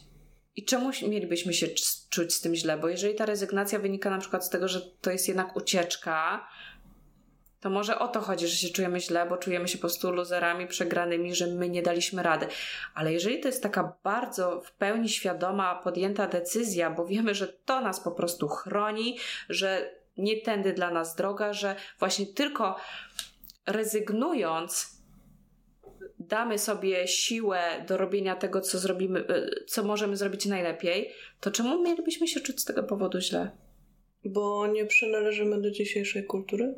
i 0.56 0.65
czemu 0.65 0.92
mielibyśmy 1.07 1.54
się 1.54 1.68
czuć 2.10 2.33
z 2.33 2.42
tym 2.42 2.56
źle, 2.56 2.77
bo 2.77 2.89
jeżeli 2.89 3.15
ta 3.15 3.25
rezygnacja 3.25 3.80
wynika 3.80 4.10
na 4.10 4.18
przykład 4.18 4.45
z 4.45 4.50
tego, 4.50 4.68
że 4.68 4.81
to 4.81 5.12
jest 5.12 5.27
jednak 5.27 5.56
ucieczka, 5.56 6.48
to 7.63 7.69
może 7.69 8.00
o 8.00 8.07
to 8.07 8.21
chodzi, 8.21 8.48
że 8.48 8.56
się 8.56 8.69
czujemy 8.69 9.00
źle, 9.00 9.25
bo 9.30 9.38
czujemy 9.38 9.68
się 9.68 9.77
po 9.77 9.81
prostu 9.81 10.12
luzerami, 10.12 10.68
przegranymi, 10.68 11.36
że 11.36 11.48
my 11.48 11.69
nie 11.69 11.81
daliśmy 11.81 12.24
rady. 12.24 12.48
Ale 12.95 13.13
jeżeli 13.13 13.39
to 13.39 13.48
jest 13.48 13.63
taka 13.63 13.94
bardzo 14.04 14.62
w 14.62 14.71
pełni 14.71 15.10
świadoma, 15.10 15.75
podjęta 15.75 16.27
decyzja, 16.27 16.89
bo 16.89 17.06
wiemy, 17.06 17.36
że 17.36 17.48
to 17.48 17.81
nas 17.81 18.00
po 18.00 18.12
prostu 18.12 18.48
chroni, 18.48 19.18
że 19.50 19.95
nie 20.18 20.42
tędy 20.42 20.74
dla 20.74 20.92
nas 20.92 21.15
droga, 21.15 21.54
że 21.54 21.75
właśnie 22.00 22.25
tylko 22.25 22.75
rezygnując 23.68 25.01
damy 26.19 26.60
sobie 26.60 27.07
siłę 27.07 27.86
do 27.88 27.98
robienia 27.98 28.36
tego, 28.36 28.62
co 28.62 28.80
zrobimy, 28.80 29.19
e, 29.19 29.50
co 29.67 29.84
możemy 29.84 30.17
zrobić 30.17 30.46
najlepiej, 30.46 31.12
to 31.39 31.51
czemu 31.51 31.84
mielibyśmy 31.84 32.27
się 32.27 32.39
czuć 32.39 32.62
z 32.62 32.65
tego 32.65 32.84
powodu 32.84 33.20
źle? 33.22 33.51
Bo 34.25 34.67
nie 34.67 34.86
przynależymy 34.86 35.62
do 35.62 35.72
dzisiejszej 35.72 36.25
kultury? 36.25 36.75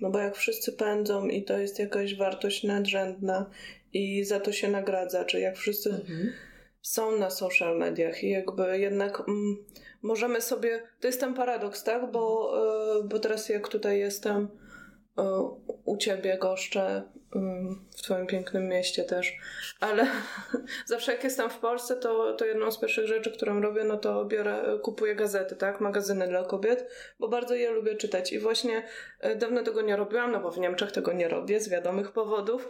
No 0.00 0.10
bo 0.10 0.18
jak 0.18 0.36
wszyscy 0.36 0.72
pędzą 0.72 1.28
i 1.28 1.42
to 1.42 1.58
jest 1.58 1.78
jakaś 1.78 2.16
wartość 2.16 2.64
nadrzędna 2.64 3.50
i 3.92 4.24
za 4.24 4.40
to 4.40 4.52
się 4.52 4.68
nagradza, 4.68 5.24
czy 5.24 5.40
jak 5.40 5.56
wszyscy 5.56 5.90
mhm. 5.90 6.32
są 6.82 7.18
na 7.18 7.30
social 7.30 7.78
mediach 7.78 8.24
i 8.24 8.30
jakby 8.30 8.78
jednak 8.78 9.20
mm, 9.20 9.56
możemy 10.02 10.40
sobie, 10.40 10.82
to 11.00 11.06
jest 11.06 11.20
ten 11.20 11.34
paradoks, 11.34 11.84
tak? 11.84 12.12
Bo, 12.12 12.54
y, 13.00 13.08
bo 13.08 13.18
teraz 13.18 13.48
jak 13.48 13.68
tutaj 13.68 13.98
jestem 13.98 14.48
u 15.84 15.96
ciebie 15.96 16.38
goszczę 16.38 17.02
w 17.96 18.02
Twoim 18.02 18.26
pięknym 18.26 18.68
mieście 18.68 19.04
też. 19.04 19.36
Ale 19.80 20.06
zawsze 20.86 21.12
jak 21.12 21.24
jestem 21.24 21.50
w 21.50 21.58
Polsce, 21.58 21.96
to, 21.96 22.32
to 22.32 22.44
jedną 22.44 22.70
z 22.70 22.78
pierwszych 22.78 23.06
rzeczy, 23.06 23.30
którą 23.30 23.60
robię, 23.60 23.84
no 23.84 23.96
to 23.96 24.24
biorę, 24.24 24.78
kupuję 24.82 25.14
gazety, 25.14 25.56
tak? 25.56 25.80
Magazyny 25.80 26.28
dla 26.28 26.44
kobiet, 26.44 26.90
bo 27.18 27.28
bardzo 27.28 27.54
je 27.54 27.70
lubię 27.70 27.94
czytać. 27.96 28.32
I 28.32 28.38
właśnie 28.38 28.82
e, 29.20 29.36
dawno 29.36 29.62
tego 29.62 29.82
nie 29.82 29.96
robiłam, 29.96 30.32
no 30.32 30.40
bo 30.40 30.50
w 30.50 30.58
Niemczech 30.58 30.92
tego 30.92 31.12
nie 31.12 31.28
robię 31.28 31.60
z 31.60 31.68
wiadomych 31.68 32.12
powodów. 32.12 32.68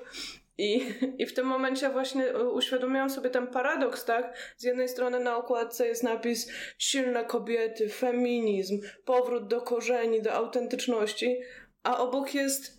I, 0.58 0.94
I 1.18 1.26
w 1.26 1.34
tym 1.34 1.46
momencie 1.46 1.90
właśnie 1.90 2.28
e, 2.28 2.44
uświadomiłam 2.44 3.10
sobie 3.10 3.30
ten 3.30 3.46
paradoks, 3.46 4.04
tak? 4.04 4.36
Z 4.56 4.64
jednej 4.64 4.88
strony 4.88 5.20
na 5.20 5.36
okładce 5.36 5.86
jest 5.88 6.02
napis 6.02 6.50
silne 6.78 7.24
kobiety, 7.24 7.88
feminizm, 7.88 8.80
powrót 9.04 9.48
do 9.48 9.60
korzeni, 9.60 10.22
do 10.22 10.32
autentyczności, 10.32 11.40
a 11.88 11.98
obok 11.98 12.34
jest 12.34 12.78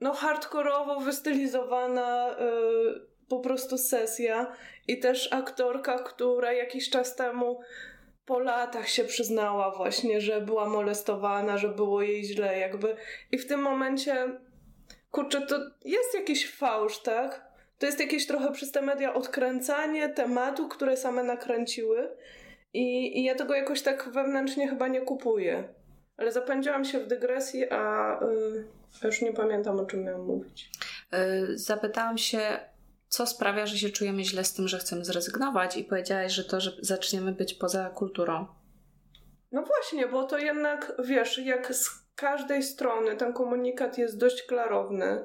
no 0.00 0.12
hardkorowo 0.12 1.00
wystylizowana 1.00 2.30
y, 2.30 2.36
po 3.28 3.40
prostu 3.40 3.78
sesja 3.78 4.52
i 4.88 4.98
też 4.98 5.32
aktorka, 5.32 5.98
która 5.98 6.52
jakiś 6.52 6.90
czas 6.90 7.16
temu 7.16 7.60
po 8.26 8.38
latach 8.38 8.88
się 8.88 9.04
przyznała 9.04 9.76
właśnie, 9.76 10.20
że 10.20 10.40
była 10.40 10.68
molestowana, 10.68 11.58
że 11.58 11.68
było 11.68 12.02
jej 12.02 12.24
źle 12.24 12.58
jakby 12.58 12.96
i 13.32 13.38
w 13.38 13.46
tym 13.46 13.60
momencie 13.60 14.40
kurczę, 15.10 15.46
to 15.46 15.56
jest 15.84 16.14
jakiś 16.14 16.56
fałsz, 16.56 16.98
tak? 16.98 17.50
To 17.78 17.86
jest 17.86 18.00
jakieś 18.00 18.26
trochę 18.26 18.52
przez 18.52 18.72
te 18.72 18.82
media 18.82 19.14
odkręcanie 19.14 20.08
tematu, 20.08 20.68
które 20.68 20.96
same 20.96 21.22
nakręciły 21.22 22.08
i, 22.74 23.18
i 23.18 23.24
ja 23.24 23.34
tego 23.34 23.54
jakoś 23.54 23.82
tak 23.82 24.10
wewnętrznie 24.12 24.68
chyba 24.68 24.88
nie 24.88 25.00
kupuję. 25.00 25.79
Ale 26.20 26.32
zapędziłam 26.32 26.84
się 26.84 27.00
w 27.00 27.06
dygresji, 27.06 27.70
a... 27.70 28.18
Yy 28.22 28.80
już 29.04 29.22
nie 29.22 29.32
pamiętam, 29.32 29.80
o 29.80 29.86
czym 29.86 30.04
miałam 30.04 30.26
mówić. 30.26 30.70
Y, 31.14 31.58
zapytałam 31.58 32.18
się 32.18 32.58
co 33.08 33.26
sprawia, 33.26 33.66
że 33.66 33.78
się 33.78 33.90
czujemy 33.90 34.24
źle 34.24 34.44
z 34.44 34.54
tym, 34.54 34.68
że 34.68 34.78
chcemy 34.78 35.04
zrezygnować 35.04 35.76
i 35.76 35.84
powiedziałaś, 35.84 36.32
że 36.32 36.44
to, 36.44 36.60
że 36.60 36.72
zaczniemy 36.80 37.32
być 37.32 37.54
poza 37.54 37.90
kulturą. 37.90 38.46
No 39.52 39.62
właśnie, 39.62 40.06
bo 40.06 40.24
to 40.24 40.38
jednak, 40.38 40.92
wiesz, 41.04 41.38
jak 41.38 41.74
z 41.74 41.90
każdej 42.14 42.62
strony 42.62 43.16
ten 43.16 43.32
komunikat 43.32 43.98
jest 43.98 44.18
dość 44.18 44.42
klarowny, 44.42 45.24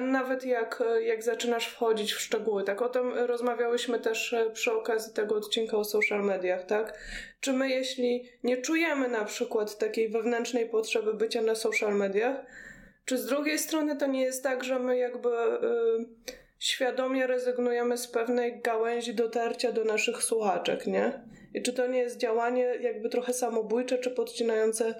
nawet 0.00 0.44
jak, 0.44 0.82
jak 1.00 1.22
zaczynasz 1.22 1.66
wchodzić 1.66 2.12
w 2.12 2.20
szczegóły, 2.20 2.64
tak 2.64 2.82
o 2.82 2.88
tym 2.88 3.12
rozmawiałyśmy 3.12 4.00
też 4.00 4.32
e, 4.32 4.50
przy 4.50 4.72
okazji 4.72 5.12
tego 5.12 5.36
odcinka 5.36 5.76
o 5.76 5.84
social 5.84 6.24
mediach, 6.24 6.66
tak? 6.66 6.98
Czy 7.40 7.52
my, 7.52 7.68
jeśli 7.68 8.28
nie 8.42 8.56
czujemy 8.56 9.08
na 9.08 9.24
przykład 9.24 9.78
takiej 9.78 10.08
wewnętrznej 10.08 10.68
potrzeby 10.68 11.14
bycia 11.14 11.42
na 11.42 11.54
social 11.54 11.94
mediach, 11.94 12.36
czy 13.04 13.18
z 13.18 13.26
drugiej 13.26 13.58
strony 13.58 13.96
to 13.96 14.06
nie 14.06 14.22
jest 14.22 14.42
tak, 14.42 14.64
że 14.64 14.78
my 14.78 14.96
jakby 14.98 15.28
y, 15.28 16.06
świadomie 16.58 17.26
rezygnujemy 17.26 17.98
z 17.98 18.08
pewnej 18.08 18.60
gałęzi 18.60 19.14
dotarcia 19.14 19.72
do 19.72 19.84
naszych 19.84 20.22
słuchaczek, 20.22 20.86
nie? 20.86 21.20
I 21.54 21.62
czy 21.62 21.72
to 21.72 21.86
nie 21.86 21.98
jest 21.98 22.16
działanie 22.16 22.62
jakby 22.80 23.08
trochę 23.08 23.32
samobójcze, 23.32 23.98
czy 23.98 24.10
podcinające 24.10 24.94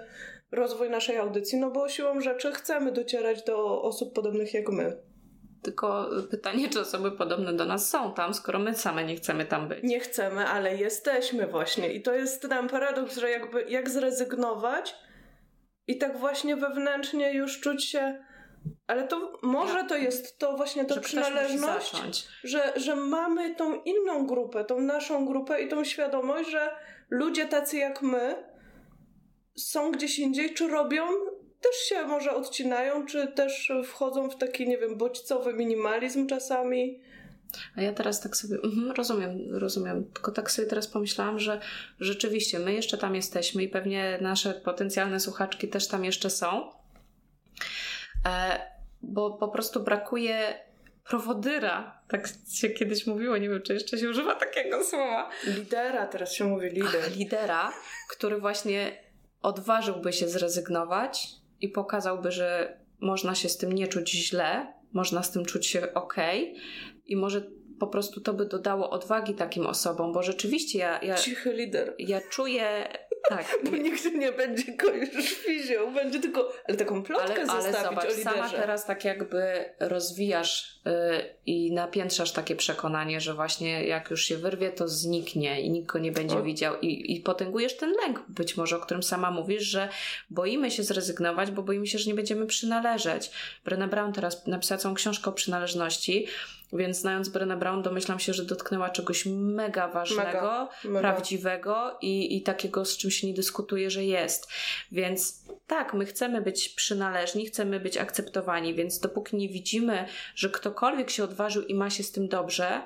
rozwój 0.52 0.90
naszej 0.90 1.16
audycji, 1.16 1.58
no 1.58 1.70
bo 1.70 1.88
siłą 1.88 2.20
rzeczy 2.20 2.52
chcemy 2.52 2.92
docierać 2.92 3.42
do 3.42 3.82
osób 3.82 4.14
podobnych 4.14 4.54
jak 4.54 4.68
my. 4.68 4.96
Tylko 5.62 6.10
pytanie, 6.30 6.68
czy 6.68 6.80
osoby 6.80 7.12
podobne 7.12 7.52
do 7.52 7.64
nas 7.64 7.90
są 7.90 8.14
tam, 8.14 8.34
skoro 8.34 8.58
my 8.58 8.74
same 8.74 9.04
nie 9.04 9.16
chcemy 9.16 9.44
tam 9.44 9.68
być. 9.68 9.78
Nie 9.82 10.00
chcemy, 10.00 10.46
ale 10.46 10.76
jesteśmy 10.76 11.46
właśnie. 11.46 11.92
I 11.92 12.02
to 12.02 12.12
jest 12.12 12.42
ten 12.42 12.68
paradoks, 12.68 13.16
że 13.18 13.30
jakby 13.30 13.62
jak 13.62 13.90
zrezygnować 13.90 14.94
i 15.86 15.98
tak 15.98 16.18
właśnie 16.18 16.56
wewnętrznie 16.56 17.32
już 17.32 17.60
czuć 17.60 17.84
się. 17.84 18.24
Ale 18.86 19.08
to 19.08 19.38
może 19.42 19.84
to 19.84 19.96
jest 19.96 20.38
to 20.38 20.56
właśnie 20.56 20.84
ta 20.84 21.00
przynależność, 21.00 22.28
że, 22.44 22.72
że 22.76 22.96
mamy 22.96 23.54
tą 23.54 23.82
inną 23.82 24.26
grupę, 24.26 24.64
tą 24.64 24.80
naszą 24.80 25.26
grupę 25.26 25.62
i 25.62 25.68
tą 25.68 25.84
świadomość, 25.84 26.50
że 26.50 26.70
ludzie 27.10 27.46
tacy 27.46 27.76
jak 27.76 28.02
my, 28.02 28.44
są 29.56 29.92
gdzieś 29.92 30.18
indziej, 30.18 30.54
czy 30.54 30.68
robią, 30.68 31.06
też 31.60 31.76
się 31.76 32.06
może 32.06 32.34
odcinają, 32.34 33.06
czy 33.06 33.26
też 33.26 33.72
wchodzą 33.84 34.30
w 34.30 34.36
taki, 34.36 34.68
nie 34.68 34.78
wiem, 34.78 34.96
bodźcowy 34.96 35.52
minimalizm 35.52 36.26
czasami. 36.26 37.00
A 37.76 37.82
ja 37.82 37.92
teraz 37.92 38.20
tak 38.20 38.36
sobie, 38.36 38.56
mhm, 38.64 38.90
rozumiem, 38.90 39.38
rozumiem, 39.50 40.04
tylko 40.04 40.32
tak 40.32 40.50
sobie 40.50 40.68
teraz 40.68 40.88
pomyślałam, 40.88 41.38
że 41.38 41.60
rzeczywiście 42.00 42.58
my 42.58 42.72
jeszcze 42.72 42.98
tam 42.98 43.14
jesteśmy 43.14 43.62
i 43.62 43.68
pewnie 43.68 44.18
nasze 44.20 44.54
potencjalne 44.54 45.20
słuchaczki 45.20 45.68
też 45.68 45.88
tam 45.88 46.04
jeszcze 46.04 46.30
są, 46.30 46.70
e, 48.26 48.60
bo 49.02 49.30
po 49.30 49.48
prostu 49.48 49.80
brakuje 49.80 50.66
prowodyra, 51.08 52.00
tak 52.08 52.28
się 52.52 52.70
kiedyś 52.70 53.06
mówiło, 53.06 53.36
nie 53.36 53.48
wiem, 53.48 53.62
czy 53.62 53.75
jeszcze 53.75 53.98
się 53.98 54.10
używa 54.10 54.34
takiego 54.34 54.84
słowa. 54.84 55.30
Lidera, 55.46 56.06
teraz 56.06 56.32
się 56.32 56.44
mówi 56.44 56.68
lider. 56.68 57.02
Ach, 57.06 57.16
lidera, 57.16 57.72
który 58.10 58.38
właśnie 58.38 59.05
odważyłby 59.43 60.12
się 60.12 60.28
zrezygnować 60.28 61.28
i 61.61 61.69
pokazałby, 61.69 62.33
że 62.33 62.78
można 63.00 63.35
się 63.35 63.49
z 63.49 63.57
tym 63.57 63.73
nie 63.73 63.88
czuć 63.88 64.11
źle, 64.11 64.73
można 64.93 65.23
z 65.23 65.31
tym 65.31 65.45
czuć 65.45 65.66
się 65.66 65.95
ok 65.95 66.16
i 67.07 67.16
może 67.16 67.50
po 67.78 67.87
prostu 67.87 68.21
to 68.21 68.35
by 68.35 68.47
dodało 68.47 68.90
odwagi 68.90 69.35
takim 69.35 69.66
osobom, 69.66 70.12
bo 70.12 70.23
rzeczywiście 70.23 70.78
ja. 70.78 71.00
ja 71.02 71.14
Cichy 71.14 71.52
lider. 71.52 71.95
Ja 71.99 72.21
czuję 72.31 72.88
tak. 73.28 73.56
Bo 73.64 73.76
nikt 73.76 74.14
nie 74.14 74.33
będzie 74.33 74.73
go 74.73 74.90
już 74.90 75.47
widział, 75.47 75.92
będzie 75.92 76.21
tylko, 76.21 76.52
ale 76.68 76.76
taką 76.76 77.02
plotkę 77.02 77.35
ale, 77.35 77.47
zostawić 77.47 77.99
ale 77.99 78.14
zobacz, 78.14 78.18
o 78.18 78.23
sama 78.23 78.49
teraz 78.49 78.87
tak 78.87 79.04
jakby 79.04 79.64
rozwijasz 79.80 80.80
yy, 80.85 80.92
i 81.47 81.73
napiętrzasz 81.73 82.33
takie 82.33 82.56
przekonanie, 82.56 83.21
że 83.21 83.35
właśnie 83.35 83.87
jak 83.87 84.11
już 84.11 84.25
się 84.25 84.37
wyrwie, 84.37 84.71
to 84.71 84.88
zniknie 84.88 85.61
i 85.61 85.71
nikt 85.71 85.92
go 85.92 85.99
nie 85.99 86.12
będzie 86.12 86.38
o. 86.38 86.42
widział 86.42 86.80
i, 86.80 87.16
i 87.16 87.21
potęgujesz 87.21 87.76
ten 87.76 87.92
lęk 87.92 88.25
być 88.28 88.56
może, 88.56 88.76
o 88.76 88.80
którym 88.80 89.02
sama 89.02 89.30
mówisz, 89.30 89.62
że 89.62 89.88
boimy 90.30 90.71
się 90.71 90.83
zrezygnować, 90.83 91.50
bo 91.50 91.62
boimy 91.62 91.87
się, 91.87 91.99
że 91.99 92.11
nie 92.11 92.14
będziemy 92.14 92.47
przynależeć. 92.47 93.30
Brené 93.66 93.88
Brown 93.88 94.12
teraz 94.12 94.47
napisała 94.47 94.78
całą 94.78 94.95
książkę 94.95 95.30
o 95.30 95.33
przynależności 95.33 96.26
więc 96.73 97.00
znając 97.00 97.28
Brené 97.28 97.58
Brown, 97.58 97.82
domyślam 97.82 98.18
się, 98.18 98.32
że 98.32 98.44
dotknęła 98.44 98.90
czegoś 98.90 99.26
mega 99.26 99.88
ważnego, 99.88 100.68
mega. 100.85 101.00
prawdziwego 101.00 101.99
i, 102.02 102.37
i 102.37 102.42
takiego, 102.42 102.85
z 102.85 102.96
czym 102.96 103.11
się 103.11 103.26
nie 103.26 103.35
dyskutuje, 103.35 103.90
że 103.90 104.04
jest. 104.04 104.49
Więc 104.92 105.44
tak, 105.66 105.94
my 105.94 106.06
chcemy 106.06 106.42
być 106.42 106.68
przynależni, 106.68 107.46
chcemy 107.46 107.80
być 107.80 107.96
akceptowani, 107.96 108.75
więc 108.75 109.00
dopóki 109.00 109.37
nie 109.37 109.49
widzimy, 109.49 110.06
że 110.35 110.50
ktokolwiek 110.50 111.11
się 111.11 111.25
odważył 111.25 111.62
i 111.62 111.75
ma 111.75 111.90
się 111.90 112.02
z 112.02 112.12
tym 112.12 112.28
dobrze, 112.28 112.82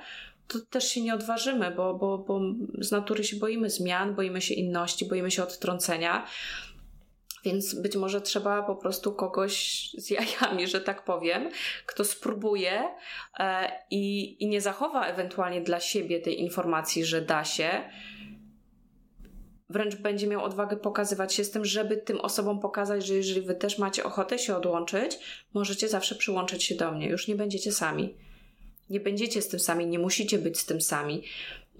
to 0.49 0.58
też 0.70 0.88
się 0.88 1.02
nie 1.02 1.14
odważymy, 1.14 1.70
bo, 1.70 1.94
bo, 1.94 2.18
bo 2.18 2.40
z 2.78 2.90
natury 2.90 3.25
się 3.25 3.37
boimy 3.37 3.70
zmian, 3.70 4.14
boimy 4.14 4.40
się 4.40 4.54
inności, 4.54 5.04
boimy 5.04 5.30
się 5.30 5.42
odtrącenia. 5.42 6.26
Więc 7.44 7.75
być 7.75 7.97
może 7.97 8.20
trzeba 8.20 8.62
po 8.62 8.76
prostu 8.76 9.12
kogoś 9.12 9.88
z 9.99 10.11
jajami, 10.11 10.66
że 10.66 10.80
tak 10.80 11.04
powiem, 11.04 11.50
kto 11.87 12.04
spróbuje 12.04 12.88
e, 13.38 13.73
i, 13.90 14.37
i 14.44 14.49
nie 14.49 14.61
zachowa 14.61 15.06
ewentualnie 15.06 15.61
dla 15.61 15.80
siebie 15.80 16.20
tej 16.20 16.40
informacji, 16.40 17.04
że 17.04 17.23
da 17.23 17.44
się. 17.44 17.70
Wręcz 19.70 19.97
będzie 19.97 20.26
miał 20.26 20.44
odwagę 20.44 20.76
pokazywać 20.76 21.35
się 21.35 21.44
z 21.44 21.50
tym, 21.50 21.64
żeby 21.64 21.97
tym 21.97 22.20
osobom 22.20 22.61
pokazać, 22.61 23.06
że 23.06 23.14
jeżeli 23.14 23.40
wy 23.40 23.54
też 23.54 23.78
macie 23.78 24.04
ochotę 24.04 24.38
się 24.38 24.56
odłączyć, 24.56 25.18
możecie 25.54 25.88
zawsze 25.88 26.14
przyłączyć 26.14 26.64
się 26.64 26.75
do 26.75 26.92
mnie. 26.92 27.09
Już 27.09 27.28
nie 27.28 27.37
będziecie 27.37 27.73
sami. 27.73 28.14
Nie 28.90 29.00
będziecie 29.00 29.42
z 29.42 29.49
tym 29.49 29.61
sami, 29.61 29.87
nie 29.87 29.99
musicie 29.99 30.38
być 30.38 30.59
z 30.59 30.66
tym 30.66 30.80
sami. 30.80 31.23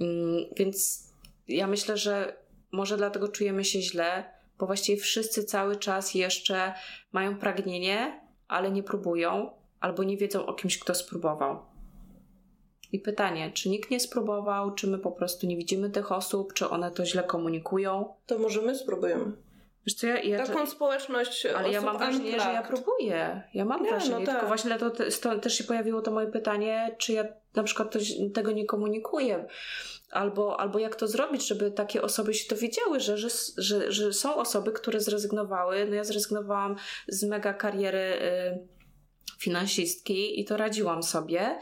Mm, 0.01 0.45
więc 0.57 1.07
ja 1.49 1.67
myślę, 1.67 1.97
że 1.97 2.37
może 2.73 2.97
dlatego 2.97 3.29
czujemy 3.29 3.65
się 3.65 3.83
źle, 3.83 4.40
bo 4.61 4.67
właściwie 4.67 5.03
wszyscy 5.03 5.45
cały 5.45 5.77
czas 5.77 6.15
jeszcze 6.15 6.75
mają 7.13 7.39
pragnienie, 7.39 8.21
ale 8.49 8.71
nie 8.71 8.83
próbują, 8.83 9.51
albo 9.81 10.05
nie 10.05 10.17
wiedzą 10.17 10.47
o 10.47 10.55
kimś, 10.55 10.79
kto 10.79 10.95
spróbował. 10.95 11.59
I 12.93 12.99
pytanie, 12.99 13.51
czy 13.55 13.69
nikt 13.69 13.91
nie 13.91 14.01
spróbował, 14.01 14.75
czy 14.75 14.87
my 14.87 14.99
po 14.99 15.13
prostu 15.13 15.47
nie 15.47 15.57
widzimy 15.57 15.91
tych 15.91 16.13
osób, 16.13 16.53
czy 16.53 16.71
one 16.71 16.91
to 16.91 17.07
źle 17.07 17.23
komunikują? 17.23 18.15
To 18.27 18.39
może 18.39 18.63
my 18.63 18.75
spróbujemy. 18.77 19.33
Wiesz 19.87 19.95
co, 19.95 20.07
ja, 20.07 20.21
ja 20.21 20.47
Taką 20.47 20.59
to, 20.59 20.67
społeczność 20.67 21.47
Ale 21.47 21.71
ja 21.71 21.81
mam 21.81 21.99
wrażenie, 21.99 22.41
że 22.41 22.53
ja 22.53 22.63
próbuję. 22.63 23.43
Ja 23.55 23.65
mam 23.65 23.83
nie, 23.83 23.91
wrażenie, 23.91 24.19
no 24.19 24.27
tak. 24.27 24.35
tylko 24.35 24.47
właśnie 24.47 24.79
to, 24.79 24.91
też 25.39 25.59
się 25.59 25.65
pojawiło 25.65 26.03
to 26.03 26.11
moje 26.11 26.27
pytanie, 26.27 26.97
czy 26.99 27.13
ja 27.13 27.25
na 27.55 27.63
przykład 27.63 27.95
tego 28.35 28.53
nie 28.53 28.67
komunikuję. 28.67 29.47
Albo, 30.11 30.61
albo 30.61 30.79
jak 30.79 30.97
to 30.97 31.09
zrobić, 31.09 31.47
żeby 31.47 31.71
takie 31.71 32.03
osoby 32.03 32.35
się 32.35 32.55
dowiedziały, 32.55 33.01
że, 33.01 33.19
że, 33.19 33.29
że, 33.57 33.93
że 33.93 34.13
są 34.13 34.35
osoby, 34.37 34.73
które 34.73 35.01
zrezygnowały. 35.01 35.87
No 35.87 35.95
ja 35.95 36.05
zrezygnowałam 36.05 36.77
z 37.09 37.25
mega 37.25 37.55
kariery 37.55 37.99
y, 37.99 38.59
finansistki 39.39 40.41
i 40.41 40.45
to 40.45 40.57
radziłam 40.57 41.03
sobie 41.03 41.59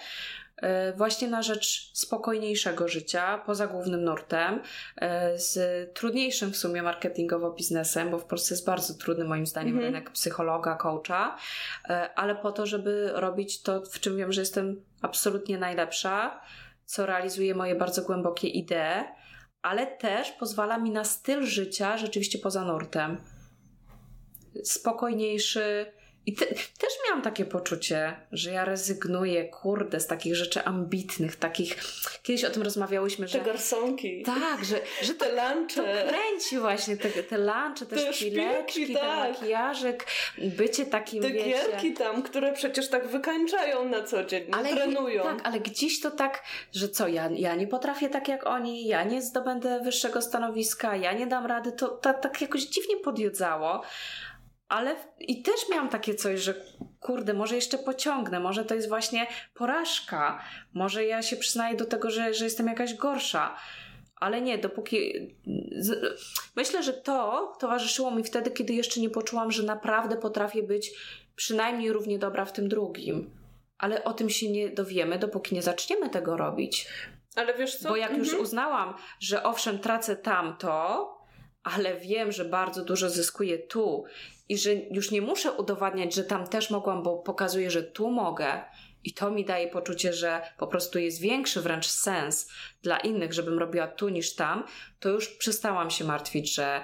właśnie 0.97 1.29
na 1.29 1.43
rzecz 1.43 1.91
spokojniejszego 1.93 2.89
życia, 2.89 3.43
poza 3.47 3.67
głównym 3.67 4.05
nurtem, 4.05 4.55
y, 4.55 5.39
z 5.39 5.59
trudniejszym 5.95 6.53
w 6.53 6.57
sumie 6.57 6.83
marketingowo 6.83 7.51
biznesem, 7.51 8.11
bo 8.11 8.19
w 8.19 8.25
Polsce 8.25 8.55
jest 8.55 8.67
bardzo 8.67 8.95
trudny 8.95 9.25
moim 9.25 9.47
zdaniem 9.47 9.75
mm 9.75 9.83
-hmm. 9.83 9.87
rynek 9.87 10.11
psychologa, 10.11 10.77
coacha, 10.77 11.37
y, 11.85 11.93
ale 12.15 12.35
po 12.35 12.53
to, 12.53 12.67
żeby 12.67 13.11
robić 13.15 13.63
to, 13.63 13.83
w 13.83 14.01
czym 14.01 14.17
wiem, 14.17 14.33
że 14.33 14.41
jestem 14.41 14.83
absolutnie 15.03 15.59
najlepsza, 15.59 16.41
co 16.85 17.07
realizuje 17.07 17.55
moje 17.55 17.75
bardzo 17.75 18.03
głębokie 18.03 18.49
idee, 18.49 19.05
ale 19.63 19.87
też 19.87 20.33
pozwala 20.33 20.79
mi 20.79 20.91
na 20.91 21.05
styl 21.05 21.43
życia 21.43 21.99
rzeczywiście 21.99 22.39
poza 22.39 22.65
nurtem. 22.65 23.21
Spokojniejszy, 24.65 25.93
i 26.29 26.33
te, 26.33 26.47
też 26.47 26.93
miałam 27.07 27.23
takie 27.23 27.45
poczucie, 27.45 28.17
że 28.33 28.51
ja 28.51 28.65
rezygnuję, 28.65 29.45
kurde, 29.45 30.01
z 30.01 30.07
takich 30.07 30.37
rzeczy 30.37 30.65
ambitnych, 30.65 31.37
takich. 31.37 31.77
Kiedyś 32.23 32.45
o 32.45 32.51
tym 32.51 32.63
rozmawiałyśmy, 32.63 33.29
że. 33.29 33.39
Te 33.39 33.45
garsonki. 33.45 34.23
Tak, 34.23 34.65
że, 34.65 34.81
że 35.03 35.15
te 35.15 35.33
lancze. 35.33 35.83
To 35.83 36.09
kręci 36.09 36.59
właśnie 36.59 36.97
te, 36.97 37.11
te 37.11 37.39
lancze, 37.39 37.87
te, 37.87 37.97
te 37.97 38.13
szpileczki, 38.13 38.93
tak. 38.95 39.03
ten 39.03 39.33
makijażek, 39.33 40.07
bycie 40.39 40.87
takim. 40.87 41.23
Te 41.23 41.31
wiecie, 41.31 41.45
gierki 41.45 41.93
tam, 41.93 42.23
które 42.23 42.53
przecież 42.53 42.89
tak 42.89 43.07
wykańczają 43.07 43.89
na 43.89 44.03
co 44.03 44.25
dzień, 44.25 44.47
ale 44.53 44.69
trenują. 44.69 45.23
Tak, 45.23 45.41
ale 45.45 45.61
gdzieś 45.61 46.01
to 46.01 46.11
tak, 46.11 46.43
że 46.73 46.89
co, 46.89 47.09
ja, 47.09 47.29
ja 47.35 47.55
nie 47.55 47.67
potrafię 47.67 48.09
tak 48.09 48.29
jak 48.29 48.47
oni, 48.47 48.87
ja 48.87 49.05
nie 49.05 49.23
zdobędę 49.23 49.81
wyższego 49.81 50.23
stanowiska, 50.23 50.97
ja 50.97 51.13
nie 51.13 51.27
dam 51.27 51.47
rady, 51.47 51.73
to, 51.73 51.89
to 51.89 52.15
tak 52.15 52.41
jakoś 52.41 52.63
dziwnie 52.63 52.97
podjudzało. 52.97 53.83
Ale 54.69 54.97
i 55.21 55.43
też 55.43 55.55
miałam 55.71 55.89
takie 55.89 56.15
coś, 56.15 56.41
że 56.41 56.55
kurde, 57.01 57.35
może 57.35 57.55
jeszcze 57.55 57.79
pociągnę, 57.79 58.41
może 58.41 58.65
to 58.65 58.75
jest 58.75 58.89
właśnie 58.89 59.27
porażka, 59.55 60.45
może 60.75 61.05
ja 61.05 61.23
się 61.23 61.37
przyznaję 61.37 61.77
do 61.77 61.85
tego, 61.85 62.11
że, 62.11 62.35
że 62.35 62.45
jestem 62.45 62.67
jakaś 62.67 62.95
gorsza. 62.95 63.57
Ale 64.17 64.41
nie, 64.41 64.59
dopóki. 64.59 65.13
Myślę, 66.57 66.83
że 66.83 66.93
to 66.93 67.53
towarzyszyło 67.61 68.11
mi 68.11 68.25
wtedy, 68.25 68.51
kiedy 68.51 68.73
jeszcze 68.73 69.01
nie 69.01 69.11
poczułam, 69.11 69.53
że 69.53 69.63
naprawdę 69.63 70.17
potrafię 70.17 70.63
być 70.63 70.91
przynajmniej 71.37 71.93
równie 71.93 72.19
dobra 72.19 72.45
w 72.45 72.53
tym 72.53 72.69
drugim. 72.69 73.31
ale 73.79 74.05
o 74.05 74.13
tym 74.13 74.31
się 74.31 74.51
nie 74.51 74.69
dowiemy, 74.69 75.19
dopóki 75.19 75.55
nie 75.55 75.63
zaczniemy 75.63 76.11
tego 76.11 76.37
robić. 76.37 76.89
Ale 77.37 77.55
wiesz 77.55 77.77
co? 77.77 77.89
Bo 77.89 77.97
jak 77.97 78.11
mhm. 78.11 78.27
już 78.27 78.35
uznałam, 78.35 78.95
że 79.21 79.43
owszem, 79.43 79.79
tracę 79.79 80.17
tamto, 80.17 81.09
ale 81.63 82.01
wiem, 82.01 82.33
że 82.33 82.45
bardzo 82.45 82.85
dużo 82.85 83.11
zyskuję 83.11 83.59
tu 83.59 84.05
i 84.49 84.59
że 84.59 84.75
już 84.75 85.11
nie 85.11 85.23
muszę 85.23 85.53
udowadniać, 85.53 86.15
że 86.15 86.25
tam 86.25 86.47
też 86.47 86.71
mogłam, 86.71 87.03
bo 87.03 87.17
pokazuję, 87.19 87.71
że 87.71 87.83
tu 87.83 88.11
mogę. 88.11 88.65
I 89.05 89.15
to 89.15 89.31
mi 89.31 89.45
daje 89.45 89.69
poczucie, 89.69 90.13
że 90.13 90.43
po 90.59 90.67
prostu 90.67 90.99
jest 90.99 91.21
większy 91.21 91.61
wręcz 91.61 91.87
sens 91.87 92.51
dla 92.83 92.99
innych, 92.99 93.33
żebym 93.33 93.59
robiła 93.59 93.87
tu 93.87 94.09
niż 94.09 94.35
tam, 94.35 94.65
to 95.01 95.09
już 95.09 95.29
przestałam 95.29 95.91
się 95.91 96.05
martwić, 96.05 96.55
że, 96.55 96.81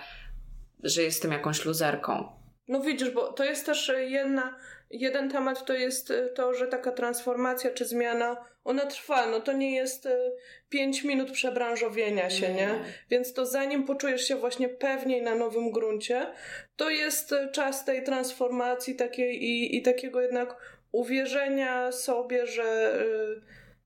że 0.83 1.03
jestem 1.03 1.33
jakąś 1.33 1.65
luzerką. 1.65 2.29
No 2.69 2.81
widzisz, 2.81 3.11
bo 3.11 3.33
to 3.33 3.45
jest 3.45 3.67
też 3.67 3.93
jedna 3.99 4.55
jeden 4.91 5.31
temat 5.31 5.65
to 5.65 5.73
jest 5.73 6.13
to, 6.35 6.55
że 6.55 6.67
taka 6.67 6.93
transformacja 6.93 7.71
czy 7.71 7.85
zmiana, 7.85 8.37
ona 8.65 8.87
trwa. 8.87 9.27
No 9.27 9.41
to 9.41 9.53
nie 9.53 9.75
jest 9.75 10.07
e, 10.07 10.31
pięć 10.69 11.05
minut 11.05 11.31
przebranżowienia 11.31 12.31
się, 12.31 12.49
nie. 12.49 12.55
nie? 12.55 12.79
Więc 13.11 13.33
to 13.33 13.47
zanim 13.47 13.85
poczujesz 13.85 14.29
się 14.29 14.37
właśnie 14.37 14.69
pewniej 14.69 15.23
na 15.23 15.35
nowym 15.35 15.71
gruncie, 15.71 16.27
to 16.77 16.91
jest 16.91 17.33
e, 17.33 17.51
czas 17.51 17.85
tej 17.85 18.03
transformacji 18.05 18.97
takiej 18.97 19.45
i, 19.45 19.77
i 19.77 19.83
takiego 19.83 20.21
jednak 20.21 20.57
uwierzenia 20.93 21.93
sobie, 21.93 22.47
że, 22.47 22.99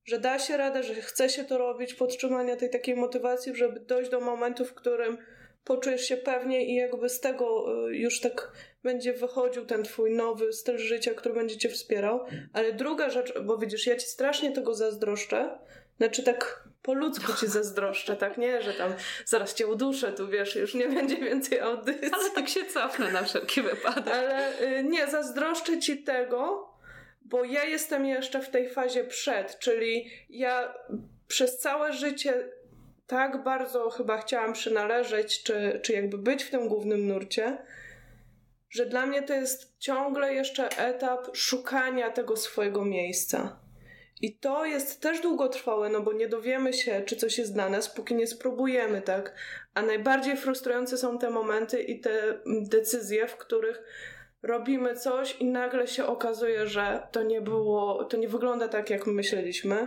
że 0.05 0.19
da 0.19 0.39
się 0.39 0.57
radę, 0.57 0.83
że 0.83 0.95
chce 0.95 1.29
się 1.29 1.45
to 1.45 1.59
robić, 1.59 1.95
podtrzymania 1.95 2.57
tej 2.57 2.71
takiej 2.71 2.97
motywacji, 2.97 3.57
żeby 3.57 3.81
dojść 3.81 4.11
do 4.11 4.21
momentu, 4.21 4.65
w 4.65 4.75
którym 4.75 5.19
poczujesz 5.69 6.09
się 6.09 6.17
pewniej 6.17 6.71
i 6.71 6.75
jakby 6.75 7.09
z 7.09 7.21
tego 7.21 7.67
już 7.89 8.21
tak 8.21 8.53
będzie 8.83 9.13
wychodził 9.13 9.67
ten 9.67 9.83
twój 9.85 10.11
nowy 10.11 10.53
styl 10.53 10.79
życia, 10.79 11.15
który 11.15 11.35
będzie 11.35 11.57
cię 11.57 11.69
wspierał. 11.69 12.25
Ale 12.53 12.73
druga 12.73 13.11
rzecz, 13.11 13.39
bo 13.43 13.59
widzisz, 13.59 13.87
ja 13.87 13.97
ci 13.97 14.07
strasznie 14.07 14.53
tego 14.53 14.75
zazdroszczę. 14.75 15.59
Znaczy 15.97 16.23
tak 16.23 16.69
po 16.83 16.95
ludzku 16.95 17.33
ci 17.41 17.47
zazdroszczę, 17.47 18.17
tak 18.17 18.39
nie, 18.39 18.63
że 18.63 18.75
tam 18.75 18.93
zaraz 19.25 19.55
cię 19.55 19.67
uduszę, 19.67 20.13
tu 20.13 20.29
wiesz, 20.29 20.57
już 20.57 20.75
nie 20.75 20.89
będzie 20.89 21.17
więcej 21.17 21.61
audycji. 21.61 22.11
Ale 22.13 22.31
tak 22.31 22.49
się 22.49 22.65
cofnę 22.65 23.13
na 23.13 23.23
wszelki 23.23 23.63
wypadek. 23.63 24.15
Ale 24.15 24.61
y, 24.63 24.85
nie, 24.85 25.07
zazdroszczę 25.07 25.79
ci 25.79 26.03
tego, 26.03 26.69
bo 27.23 27.45
ja 27.45 27.65
jestem 27.65 28.07
jeszcze 28.07 28.43
w 28.43 28.51
tej 28.51 28.71
fazie 28.71 29.05
przed, 29.05 29.59
czyli 29.59 30.11
ja 30.31 30.75
przez 31.29 31.59
całe 31.59 31.93
życie 31.93 32.49
tak 33.09 33.43
bardzo 33.43 33.91
chyba 33.91 34.19
chciałam 34.19 34.53
przynależeć, 34.53 35.43
czy, 35.43 35.81
czy 35.83 35.93
jakby 35.93 36.19
być 36.19 36.45
w 36.45 36.51
tym 36.51 36.69
głównym 36.69 37.09
nurcie, 37.09 37.59
że 38.71 38.87
dla 38.87 39.07
mnie 39.07 39.23
to 39.23 39.35
jest 39.35 39.79
ciągle 39.79 40.35
jeszcze 40.35 40.69
etap 40.79 41.37
szukania 41.37 42.11
tego 42.11 42.37
swojego 42.37 42.85
miejsca. 42.85 43.61
I 44.21 44.39
to 44.39 44.65
jest 44.65 45.01
też 45.01 45.21
długotrwałe, 45.21 45.89
no 45.89 46.01
bo 46.01 46.13
nie 46.13 46.29
dowiemy 46.29 46.73
się, 46.73 47.03
czy 47.07 47.17
coś 47.17 47.39
jest 47.39 47.55
dla 47.55 47.69
nas, 47.69 47.95
póki 47.95 48.15
nie 48.15 48.27
spróbujemy, 48.27 49.03
tak? 49.03 49.35
A 49.75 49.83
najbardziej 49.83 50.37
frustrujące 50.37 50.99
są 50.99 51.19
te 51.19 51.31
momenty 51.31 51.83
i 51.83 52.01
te 52.01 52.41
decyzje, 52.47 53.27
w 53.27 53.37
których 53.37 53.83
robimy 54.43 54.97
coś 54.97 55.37
i 55.41 55.45
nagle 55.45 55.87
się 55.87 56.07
okazuje, 56.07 56.67
że 56.67 57.07
to 57.13 57.23
nie 57.23 57.41
było, 57.41 58.05
to 58.05 58.17
nie 58.17 58.29
wygląda 58.29 58.69
tak, 58.69 58.91
jak 58.91 59.07
myśleliśmy. 59.07 59.87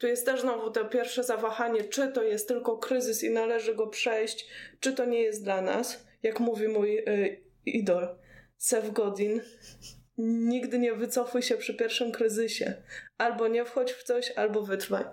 Tu 0.00 0.06
jest 0.06 0.26
też 0.26 0.40
znowu 0.40 0.70
to 0.70 0.84
pierwsze 0.84 1.24
zawahanie, 1.24 1.84
czy 1.84 2.08
to 2.08 2.22
jest 2.22 2.48
tylko 2.48 2.78
kryzys 2.78 3.24
i 3.24 3.30
należy 3.30 3.74
go 3.74 3.86
przejść, 3.86 4.46
czy 4.80 4.92
to 4.92 5.04
nie 5.04 5.22
jest 5.22 5.44
dla 5.44 5.60
nas. 5.60 6.06
Jak 6.22 6.40
mówi 6.40 6.68
mój 6.68 6.98
y, 6.98 7.42
idol, 7.66 8.08
Seth 8.56 8.90
Godin, 8.90 9.40
nigdy 10.18 10.78
nie 10.78 10.94
wycofuj 10.94 11.42
się 11.42 11.56
przy 11.56 11.74
pierwszym 11.74 12.12
kryzysie. 12.12 12.74
Albo 13.18 13.48
nie 13.48 13.64
wchodź 13.64 13.92
w 13.92 14.02
coś, 14.02 14.30
albo 14.30 14.62
wytrwaj. 14.62 15.04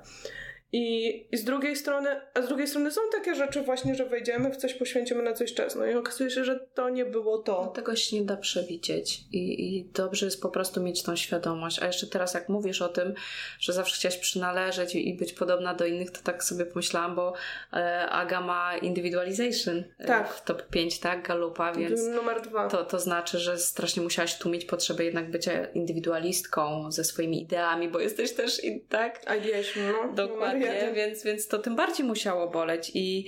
I, 0.72 1.28
I 1.32 1.38
z 1.38 1.44
drugiej 1.44 1.76
strony, 1.76 2.10
a 2.34 2.42
z 2.42 2.48
drugiej 2.48 2.68
strony 2.68 2.92
są 2.92 3.02
takie 3.12 3.36
rzeczy 3.36 3.62
właśnie, 3.62 3.96
że 3.96 4.06
wejdziemy 4.06 4.52
w 4.52 4.58
coś, 4.58 4.74
poświęcimy 4.74 5.24
na 5.24 5.34
coś 5.34 5.54
czas. 5.54 5.76
No 5.76 5.86
i 5.86 5.96
okazuje 5.96 6.30
się, 6.30 6.44
że 6.44 6.60
to 6.74 6.90
nie 6.90 7.06
było 7.06 7.38
to. 7.38 7.62
No, 7.66 7.72
tego 7.72 7.96
się 7.96 8.20
nie 8.20 8.26
da 8.26 8.38
przewidzieć 8.38 9.20
I, 9.32 9.78
i 9.78 9.86
dobrze 9.86 10.26
jest 10.26 10.42
po 10.42 10.50
prostu 10.50 10.82
mieć 10.82 11.04
tą 11.04 11.16
świadomość. 11.16 11.80
A 11.82 11.88
jeszcze 11.88 12.08
teraz 12.08 12.34
jak 12.34 12.50
mówisz 12.50 12.82
o 12.82 12.90
tym, 12.90 13.14
że 13.60 13.74
zawsze 13.74 13.96
chciałaś 13.96 14.18
przynależeć 14.18 14.96
i 14.96 15.14
być 15.14 15.34
podobna 15.34 15.74
do 15.74 15.86
innych, 15.86 16.12
to 16.12 16.22
tak 16.24 16.44
sobie 16.44 16.66
pomyślałam, 16.66 17.16
bo 17.16 17.34
e, 17.74 18.10
Aga 18.10 18.42
ma 18.42 18.78
individualization 18.78 19.84
e, 19.98 20.06
tak. 20.06 20.34
w 20.34 20.44
top 20.44 20.68
5, 20.70 21.00
tak? 21.00 21.28
Galupa, 21.28 21.74
więc 21.74 22.02
numer 22.08 22.42
dwa. 22.42 22.68
To, 22.68 22.86
to 22.86 23.00
znaczy, 23.00 23.40
że 23.40 23.58
strasznie 23.58 24.04
musiałaś 24.04 24.38
tłumić 24.38 24.66
potrzebę 24.66 25.04
jednak 25.04 25.32
bycia 25.32 25.66
indywidualistką 25.66 26.92
ze 26.92 27.04
swoimi 27.04 27.42
ideami, 27.42 27.90
bo 27.90 28.00
jesteś 28.00 28.34
też, 28.34 28.62
tak? 28.90 29.22
Ideation, 29.24 29.84
no. 29.92 30.14
Dokładnie 30.14 30.57
dokładnie, 30.60 30.94
więc, 30.94 31.24
więc 31.24 31.48
to 31.48 31.60
tym 31.60 31.76
bardziej 31.76 32.06
musiało 32.06 32.50
boleć 32.50 32.92
i, 32.94 33.26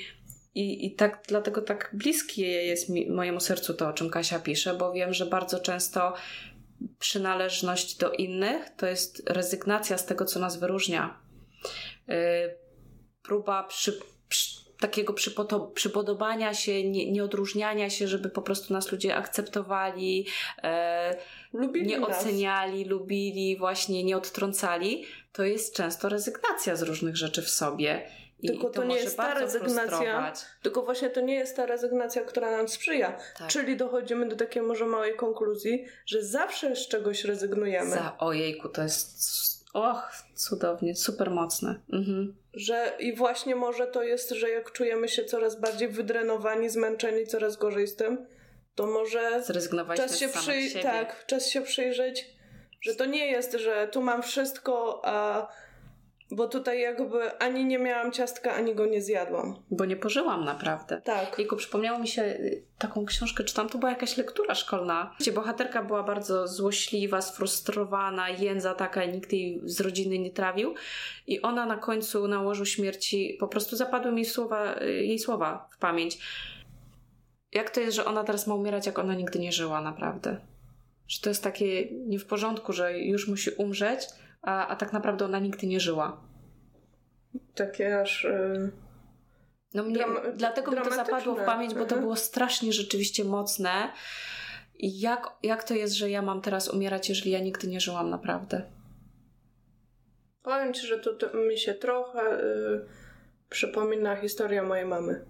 i, 0.55 0.85
i 0.85 0.95
tak 0.95 1.23
dlatego 1.27 1.61
tak 1.61 1.89
bliskie 1.93 2.47
jest 2.47 2.89
mi, 2.89 3.09
mojemu 3.09 3.39
sercu 3.39 3.73
to, 3.73 3.87
o 3.87 3.93
czym 3.93 4.09
Kasia 4.09 4.39
pisze, 4.39 4.73
bo 4.73 4.93
wiem, 4.93 5.13
że 5.13 5.25
bardzo 5.25 5.59
często 5.59 6.13
przynależność 6.99 7.97
do 7.97 8.11
innych 8.11 8.69
to 8.77 8.87
jest 8.87 9.29
rezygnacja 9.29 9.97
z 9.97 10.05
tego, 10.05 10.25
co 10.25 10.39
nas 10.39 10.59
wyróżnia. 10.59 11.19
Yy, 12.07 12.15
próba 13.23 13.63
przy, 13.63 13.99
takiego 14.79 15.13
przypodobania 15.73 16.53
się, 16.53 16.83
nie, 16.83 17.11
nieodróżniania 17.11 17.89
się, 17.89 18.07
żeby 18.07 18.29
po 18.29 18.41
prostu 18.41 18.73
nas 18.73 18.91
ludzie 18.91 19.15
akceptowali, 19.15 20.27
e, 20.63 21.15
nie 21.53 21.99
nas. 21.99 22.09
oceniali, 22.09 22.85
lubili, 22.85 23.57
właśnie 23.57 24.03
nie 24.03 24.17
odtrącali, 24.17 25.05
to 25.33 25.43
jest 25.43 25.75
często 25.75 26.09
rezygnacja 26.09 26.75
z 26.75 26.81
różnych 26.81 27.17
rzeczy 27.17 27.41
w 27.41 27.49
sobie. 27.49 28.09
I 28.41 28.47
tylko 28.47 28.69
to, 28.69 28.83
nie 28.83 28.95
jest 28.95 29.17
ta 29.17 29.33
rezygnacja, 29.33 30.33
tylko 30.61 30.81
właśnie 30.81 31.09
to 31.09 31.21
nie 31.21 31.35
jest 31.35 31.55
ta 31.55 31.65
rezygnacja, 31.65 32.21
która 32.21 32.51
nam 32.51 32.67
sprzyja. 32.67 33.19
Tak. 33.37 33.47
Czyli 33.47 33.77
dochodzimy 33.77 34.27
do 34.27 34.35
takiej 34.35 34.61
może 34.61 34.85
małej 34.85 35.15
konkluzji, 35.15 35.85
że 36.05 36.23
zawsze 36.23 36.75
z 36.75 36.87
czegoś 36.87 37.23
rezygnujemy. 37.23 37.91
Za, 37.91 38.17
ojejku, 38.17 38.69
to 38.69 38.83
jest 38.83 39.58
och, 39.73 40.11
cudownie, 40.35 40.95
super 40.95 41.31
mocne. 41.31 41.75
Mhm. 41.93 42.35
Że 42.53 42.91
i 42.99 43.15
właśnie 43.15 43.55
może 43.55 43.87
to 43.87 44.03
jest, 44.03 44.29
że 44.29 44.49
jak 44.49 44.71
czujemy 44.71 45.07
się 45.07 45.25
coraz 45.25 45.59
bardziej 45.59 45.87
wydrenowani, 45.87 46.69
zmęczeni, 46.69 47.27
coraz 47.27 47.57
gorzej 47.57 47.87
z 47.87 47.95
tym, 47.95 48.25
to 48.75 48.87
może 48.87 49.43
czas 49.95 50.19
się, 50.19 50.29
przy... 50.29 50.79
tak, 50.81 51.25
czas 51.25 51.47
się 51.47 51.61
przyjrzeć, 51.61 52.29
że 52.81 52.95
to 52.95 53.05
nie 53.05 53.31
jest, 53.31 53.53
że 53.53 53.87
tu 53.87 54.01
mam 54.01 54.23
wszystko, 54.23 55.01
a 55.03 55.47
bo 56.31 56.47
tutaj 56.47 56.81
jakby 56.81 57.37
ani 57.39 57.65
nie 57.65 57.79
miałam 57.79 58.11
ciastka, 58.11 58.53
ani 58.53 58.75
go 58.75 58.85
nie 58.85 59.01
zjadłam. 59.01 59.55
Bo 59.71 59.85
nie 59.85 59.95
pożyłam 59.95 60.45
naprawdę. 60.45 61.01
Tak. 61.01 61.39
Jejku, 61.39 61.55
przypomniało 61.55 61.99
mi 61.99 62.07
się, 62.07 62.21
y, 62.21 62.63
taką 62.77 63.05
książkę 63.05 63.43
czytam, 63.43 63.69
to 63.69 63.77
była 63.77 63.91
jakaś 63.91 64.17
lektura 64.17 64.55
szkolna, 64.55 65.15
gdzie 65.19 65.31
bohaterka 65.31 65.83
była 65.83 66.03
bardzo 66.03 66.47
złośliwa, 66.47 67.21
sfrustrowana, 67.21 68.29
jędza 68.29 68.73
taka, 68.73 69.05
nikt 69.05 69.33
jej 69.33 69.61
z 69.63 69.81
rodziny 69.81 70.19
nie 70.19 70.31
trawił. 70.31 70.75
I 71.27 71.41
ona 71.41 71.65
na 71.65 71.77
końcu, 71.77 72.27
na 72.27 72.41
łożu 72.41 72.65
śmierci, 72.65 73.37
po 73.39 73.47
prostu 73.47 73.75
zapadły 73.75 74.11
mi 74.11 74.25
słowa, 74.25 74.81
y, 74.81 75.05
jej 75.05 75.19
słowa 75.19 75.69
w 75.71 75.77
pamięć. 75.77 76.17
Jak 77.51 77.69
to 77.69 77.79
jest, 77.79 77.95
że 77.95 78.05
ona 78.05 78.23
teraz 78.23 78.47
ma 78.47 78.55
umierać, 78.55 78.85
jak 78.85 78.99
ona 78.99 79.15
nigdy 79.15 79.39
nie 79.39 79.51
żyła, 79.51 79.81
naprawdę? 79.81 80.37
Że 81.07 81.21
to 81.21 81.29
jest 81.29 81.43
takie 81.43 81.87
nie 81.91 82.19
w 82.19 82.25
porządku, 82.25 82.73
że 82.73 82.99
już 82.99 83.27
musi 83.27 83.49
umrzeć, 83.51 84.07
a, 84.41 84.67
a 84.67 84.75
tak 84.75 84.93
naprawdę 84.93 85.25
ona 85.25 85.39
nigdy 85.39 85.67
nie 85.67 85.79
żyła. 85.79 86.21
Takie 87.55 88.01
aż. 88.01 88.23
Yy... 88.23 88.71
No 89.73 89.83
mnie, 89.83 90.05
dlatego 90.35 90.71
mi 90.71 90.77
to 90.77 90.91
zapadło 90.91 91.35
w 91.35 91.45
pamięć, 91.45 91.73
bo 91.73 91.79
to 91.79 91.83
mhm. 91.83 92.01
było 92.01 92.15
strasznie 92.15 92.73
rzeczywiście 92.73 93.23
mocne. 93.23 93.91
Jak, 94.79 95.27
jak 95.43 95.63
to 95.63 95.73
jest, 95.73 95.93
że 95.93 96.09
ja 96.09 96.21
mam 96.21 96.41
teraz 96.41 96.69
umierać, 96.69 97.09
jeżeli 97.09 97.31
ja 97.31 97.39
nigdy 97.39 97.67
nie 97.67 97.79
żyłam 97.79 98.09
naprawdę? 98.09 98.61
Powiem 100.43 100.73
ci, 100.73 100.87
że 100.87 100.99
to, 100.99 101.13
to 101.13 101.37
mi 101.37 101.57
się 101.57 101.73
trochę 101.73 102.21
yy, 102.21 102.85
przypomina 103.49 104.15
historia 104.15 104.63
mojej 104.63 104.85
mamy. 104.85 105.25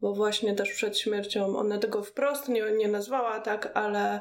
Bo 0.00 0.14
właśnie 0.14 0.54
też 0.54 0.72
przed 0.72 0.98
śmiercią 0.98 1.56
ona 1.56 1.78
tego 1.78 2.02
wprost 2.02 2.48
nie, 2.48 2.72
nie 2.72 2.88
nazwała 2.88 3.40
tak, 3.40 3.70
ale 3.74 4.20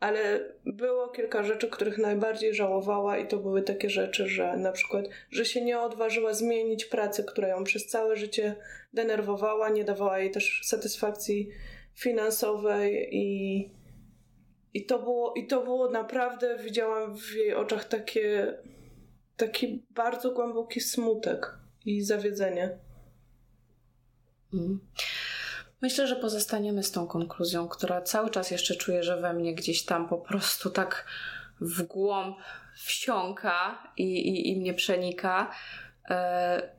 ale 0.00 0.52
było 0.66 1.08
kilka 1.08 1.42
rzeczy, 1.42 1.68
których 1.68 1.98
najbardziej 1.98 2.54
żałowała, 2.54 3.18
i 3.18 3.28
to 3.28 3.36
były 3.36 3.62
takie 3.62 3.90
rzeczy, 3.90 4.28
że 4.28 4.56
na 4.56 4.72
przykład, 4.72 5.04
że 5.30 5.44
się 5.44 5.64
nie 5.64 5.80
odważyła 5.80 6.34
zmienić 6.34 6.84
pracy, 6.84 7.24
która 7.24 7.48
ją 7.48 7.64
przez 7.64 7.86
całe 7.86 8.16
życie 8.16 8.56
denerwowała, 8.92 9.68
nie 9.68 9.84
dawała 9.84 10.18
jej 10.18 10.30
też 10.30 10.60
satysfakcji 10.64 11.50
finansowej 11.94 13.08
i, 13.12 13.70
i, 14.74 14.86
to, 14.86 14.98
było, 14.98 15.34
i 15.34 15.46
to 15.46 15.64
było 15.64 15.90
naprawdę, 15.90 16.58
widziałam 16.58 17.16
w 17.16 17.34
jej 17.34 17.54
oczach 17.54 17.84
takie, 17.84 18.54
taki 19.36 19.86
bardzo 19.90 20.30
głęboki 20.30 20.80
smutek 20.80 21.54
i 21.86 22.02
zawiedzenie. 22.02 22.78
Mm. 24.54 24.80
Myślę, 25.82 26.06
że 26.06 26.16
pozostaniemy 26.16 26.82
z 26.82 26.90
tą 26.90 27.06
konkluzją, 27.06 27.68
która 27.68 28.02
cały 28.02 28.30
czas 28.30 28.50
jeszcze 28.50 28.74
czuję, 28.74 29.02
że 29.02 29.20
we 29.20 29.32
mnie 29.32 29.54
gdzieś 29.54 29.84
tam 29.84 30.08
po 30.08 30.18
prostu 30.18 30.70
tak 30.70 31.06
w 31.60 31.82
głąb 31.82 32.36
wsiąka 32.74 33.82
i, 33.96 34.02
i, 34.02 34.48
i 34.52 34.60
mnie 34.60 34.74
przenika, 34.74 35.50
e, 36.10 36.78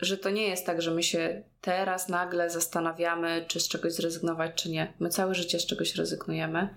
że 0.00 0.18
to 0.18 0.30
nie 0.30 0.48
jest 0.48 0.66
tak, 0.66 0.82
że 0.82 0.90
my 0.90 1.02
się 1.02 1.42
teraz 1.60 2.08
nagle 2.08 2.50
zastanawiamy, 2.50 3.44
czy 3.48 3.60
z 3.60 3.68
czegoś 3.68 3.92
zrezygnować, 3.92 4.62
czy 4.62 4.70
nie. 4.70 4.94
My 4.98 5.08
całe 5.08 5.34
życie 5.34 5.58
z 5.60 5.66
czegoś 5.66 5.94
rezygnujemy 5.94 6.74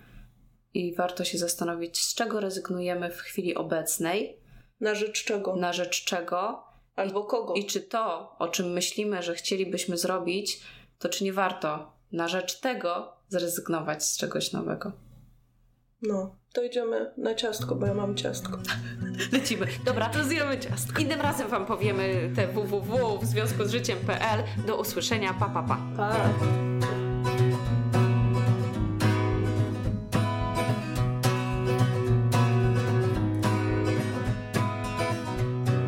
i 0.74 0.96
warto 0.96 1.24
się 1.26 1.38
zastanowić, 1.38 2.02
z 2.02 2.16
czego 2.16 2.40
rezygnujemy 2.40 3.12
w 3.12 3.18
chwili 3.18 3.56
obecnej. 3.56 4.40
Na 4.80 4.96
rzecz 4.96 5.24
czego? 5.24 5.56
Na 5.56 5.74
rzecz 5.74 6.06
czego. 6.06 6.64
Albo 6.96 7.24
kogo. 7.24 7.54
I 7.54 7.66
czy 7.66 7.82
to, 7.82 8.36
o 8.40 8.48
czym 8.48 8.72
myślimy, 8.72 9.24
że 9.24 9.36
chcielibyśmy 9.36 9.98
zrobić, 9.98 10.60
to 11.00 11.10
czy 11.10 11.24
nie 11.24 11.34
warto 11.34 11.92
na 12.12 12.28
rzecz 12.28 12.60
tego 12.60 13.14
zrezygnować 13.30 14.06
z 14.06 14.18
czegoś 14.18 14.52
nowego. 14.52 14.92
No, 16.02 16.36
to 16.54 16.64
idziemy 16.64 17.12
na 17.18 17.36
ciastko, 17.36 17.76
bo 17.76 17.86
ja 17.86 17.94
mam 17.94 18.16
ciastko. 18.16 18.58
Lecimy. 19.34 19.68
Dobra, 19.86 20.10
to 20.10 20.24
zjemy 20.24 20.60
ciastko. 20.60 21.02
Innym 21.02 21.22
razem 21.22 21.48
Wam 21.48 21.66
powiemy 21.66 22.32
te 22.36 22.48
www 22.48 23.20
w 23.22 23.26
związku 23.26 23.66
z 23.66 23.72
życiem.pl. 23.72 24.44
Do 24.68 24.78
usłyszenia. 24.78 25.34
Pa, 25.34 25.50
pa, 25.50 25.64
pa. 25.64 25.78
Pa. 25.98 26.16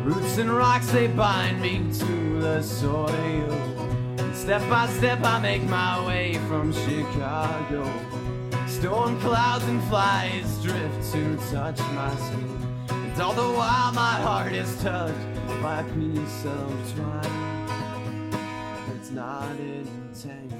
Roots 0.04 0.38
and 0.38 0.50
rocks 0.50 0.86
they 0.86 1.08
bind 1.08 1.60
me 1.60 1.98
to 1.98 2.40
the 2.40 2.62
soil. 2.62 3.77
Step 4.48 4.70
by 4.70 4.88
step 4.88 5.22
I 5.24 5.38
make 5.40 5.62
my 5.64 6.06
way 6.06 6.40
from 6.48 6.72
Chicago. 6.72 7.84
Storm 8.66 9.20
clouds 9.20 9.64
and 9.64 9.84
flies 9.90 10.62
drift 10.62 11.12
to 11.12 11.36
touch 11.52 11.78
my 11.92 12.16
skin. 12.16 12.86
And 12.88 13.20
all 13.20 13.34
the 13.34 13.42
while 13.42 13.92
my 13.92 14.14
heart 14.22 14.54
is 14.54 14.74
touched 14.80 15.14
by 15.60 15.80
a 15.80 15.84
piece 15.92 16.46
of 16.46 16.94
twine. 16.94 18.32
It's 18.96 19.10
not 19.10 19.54
entangled 19.60 20.57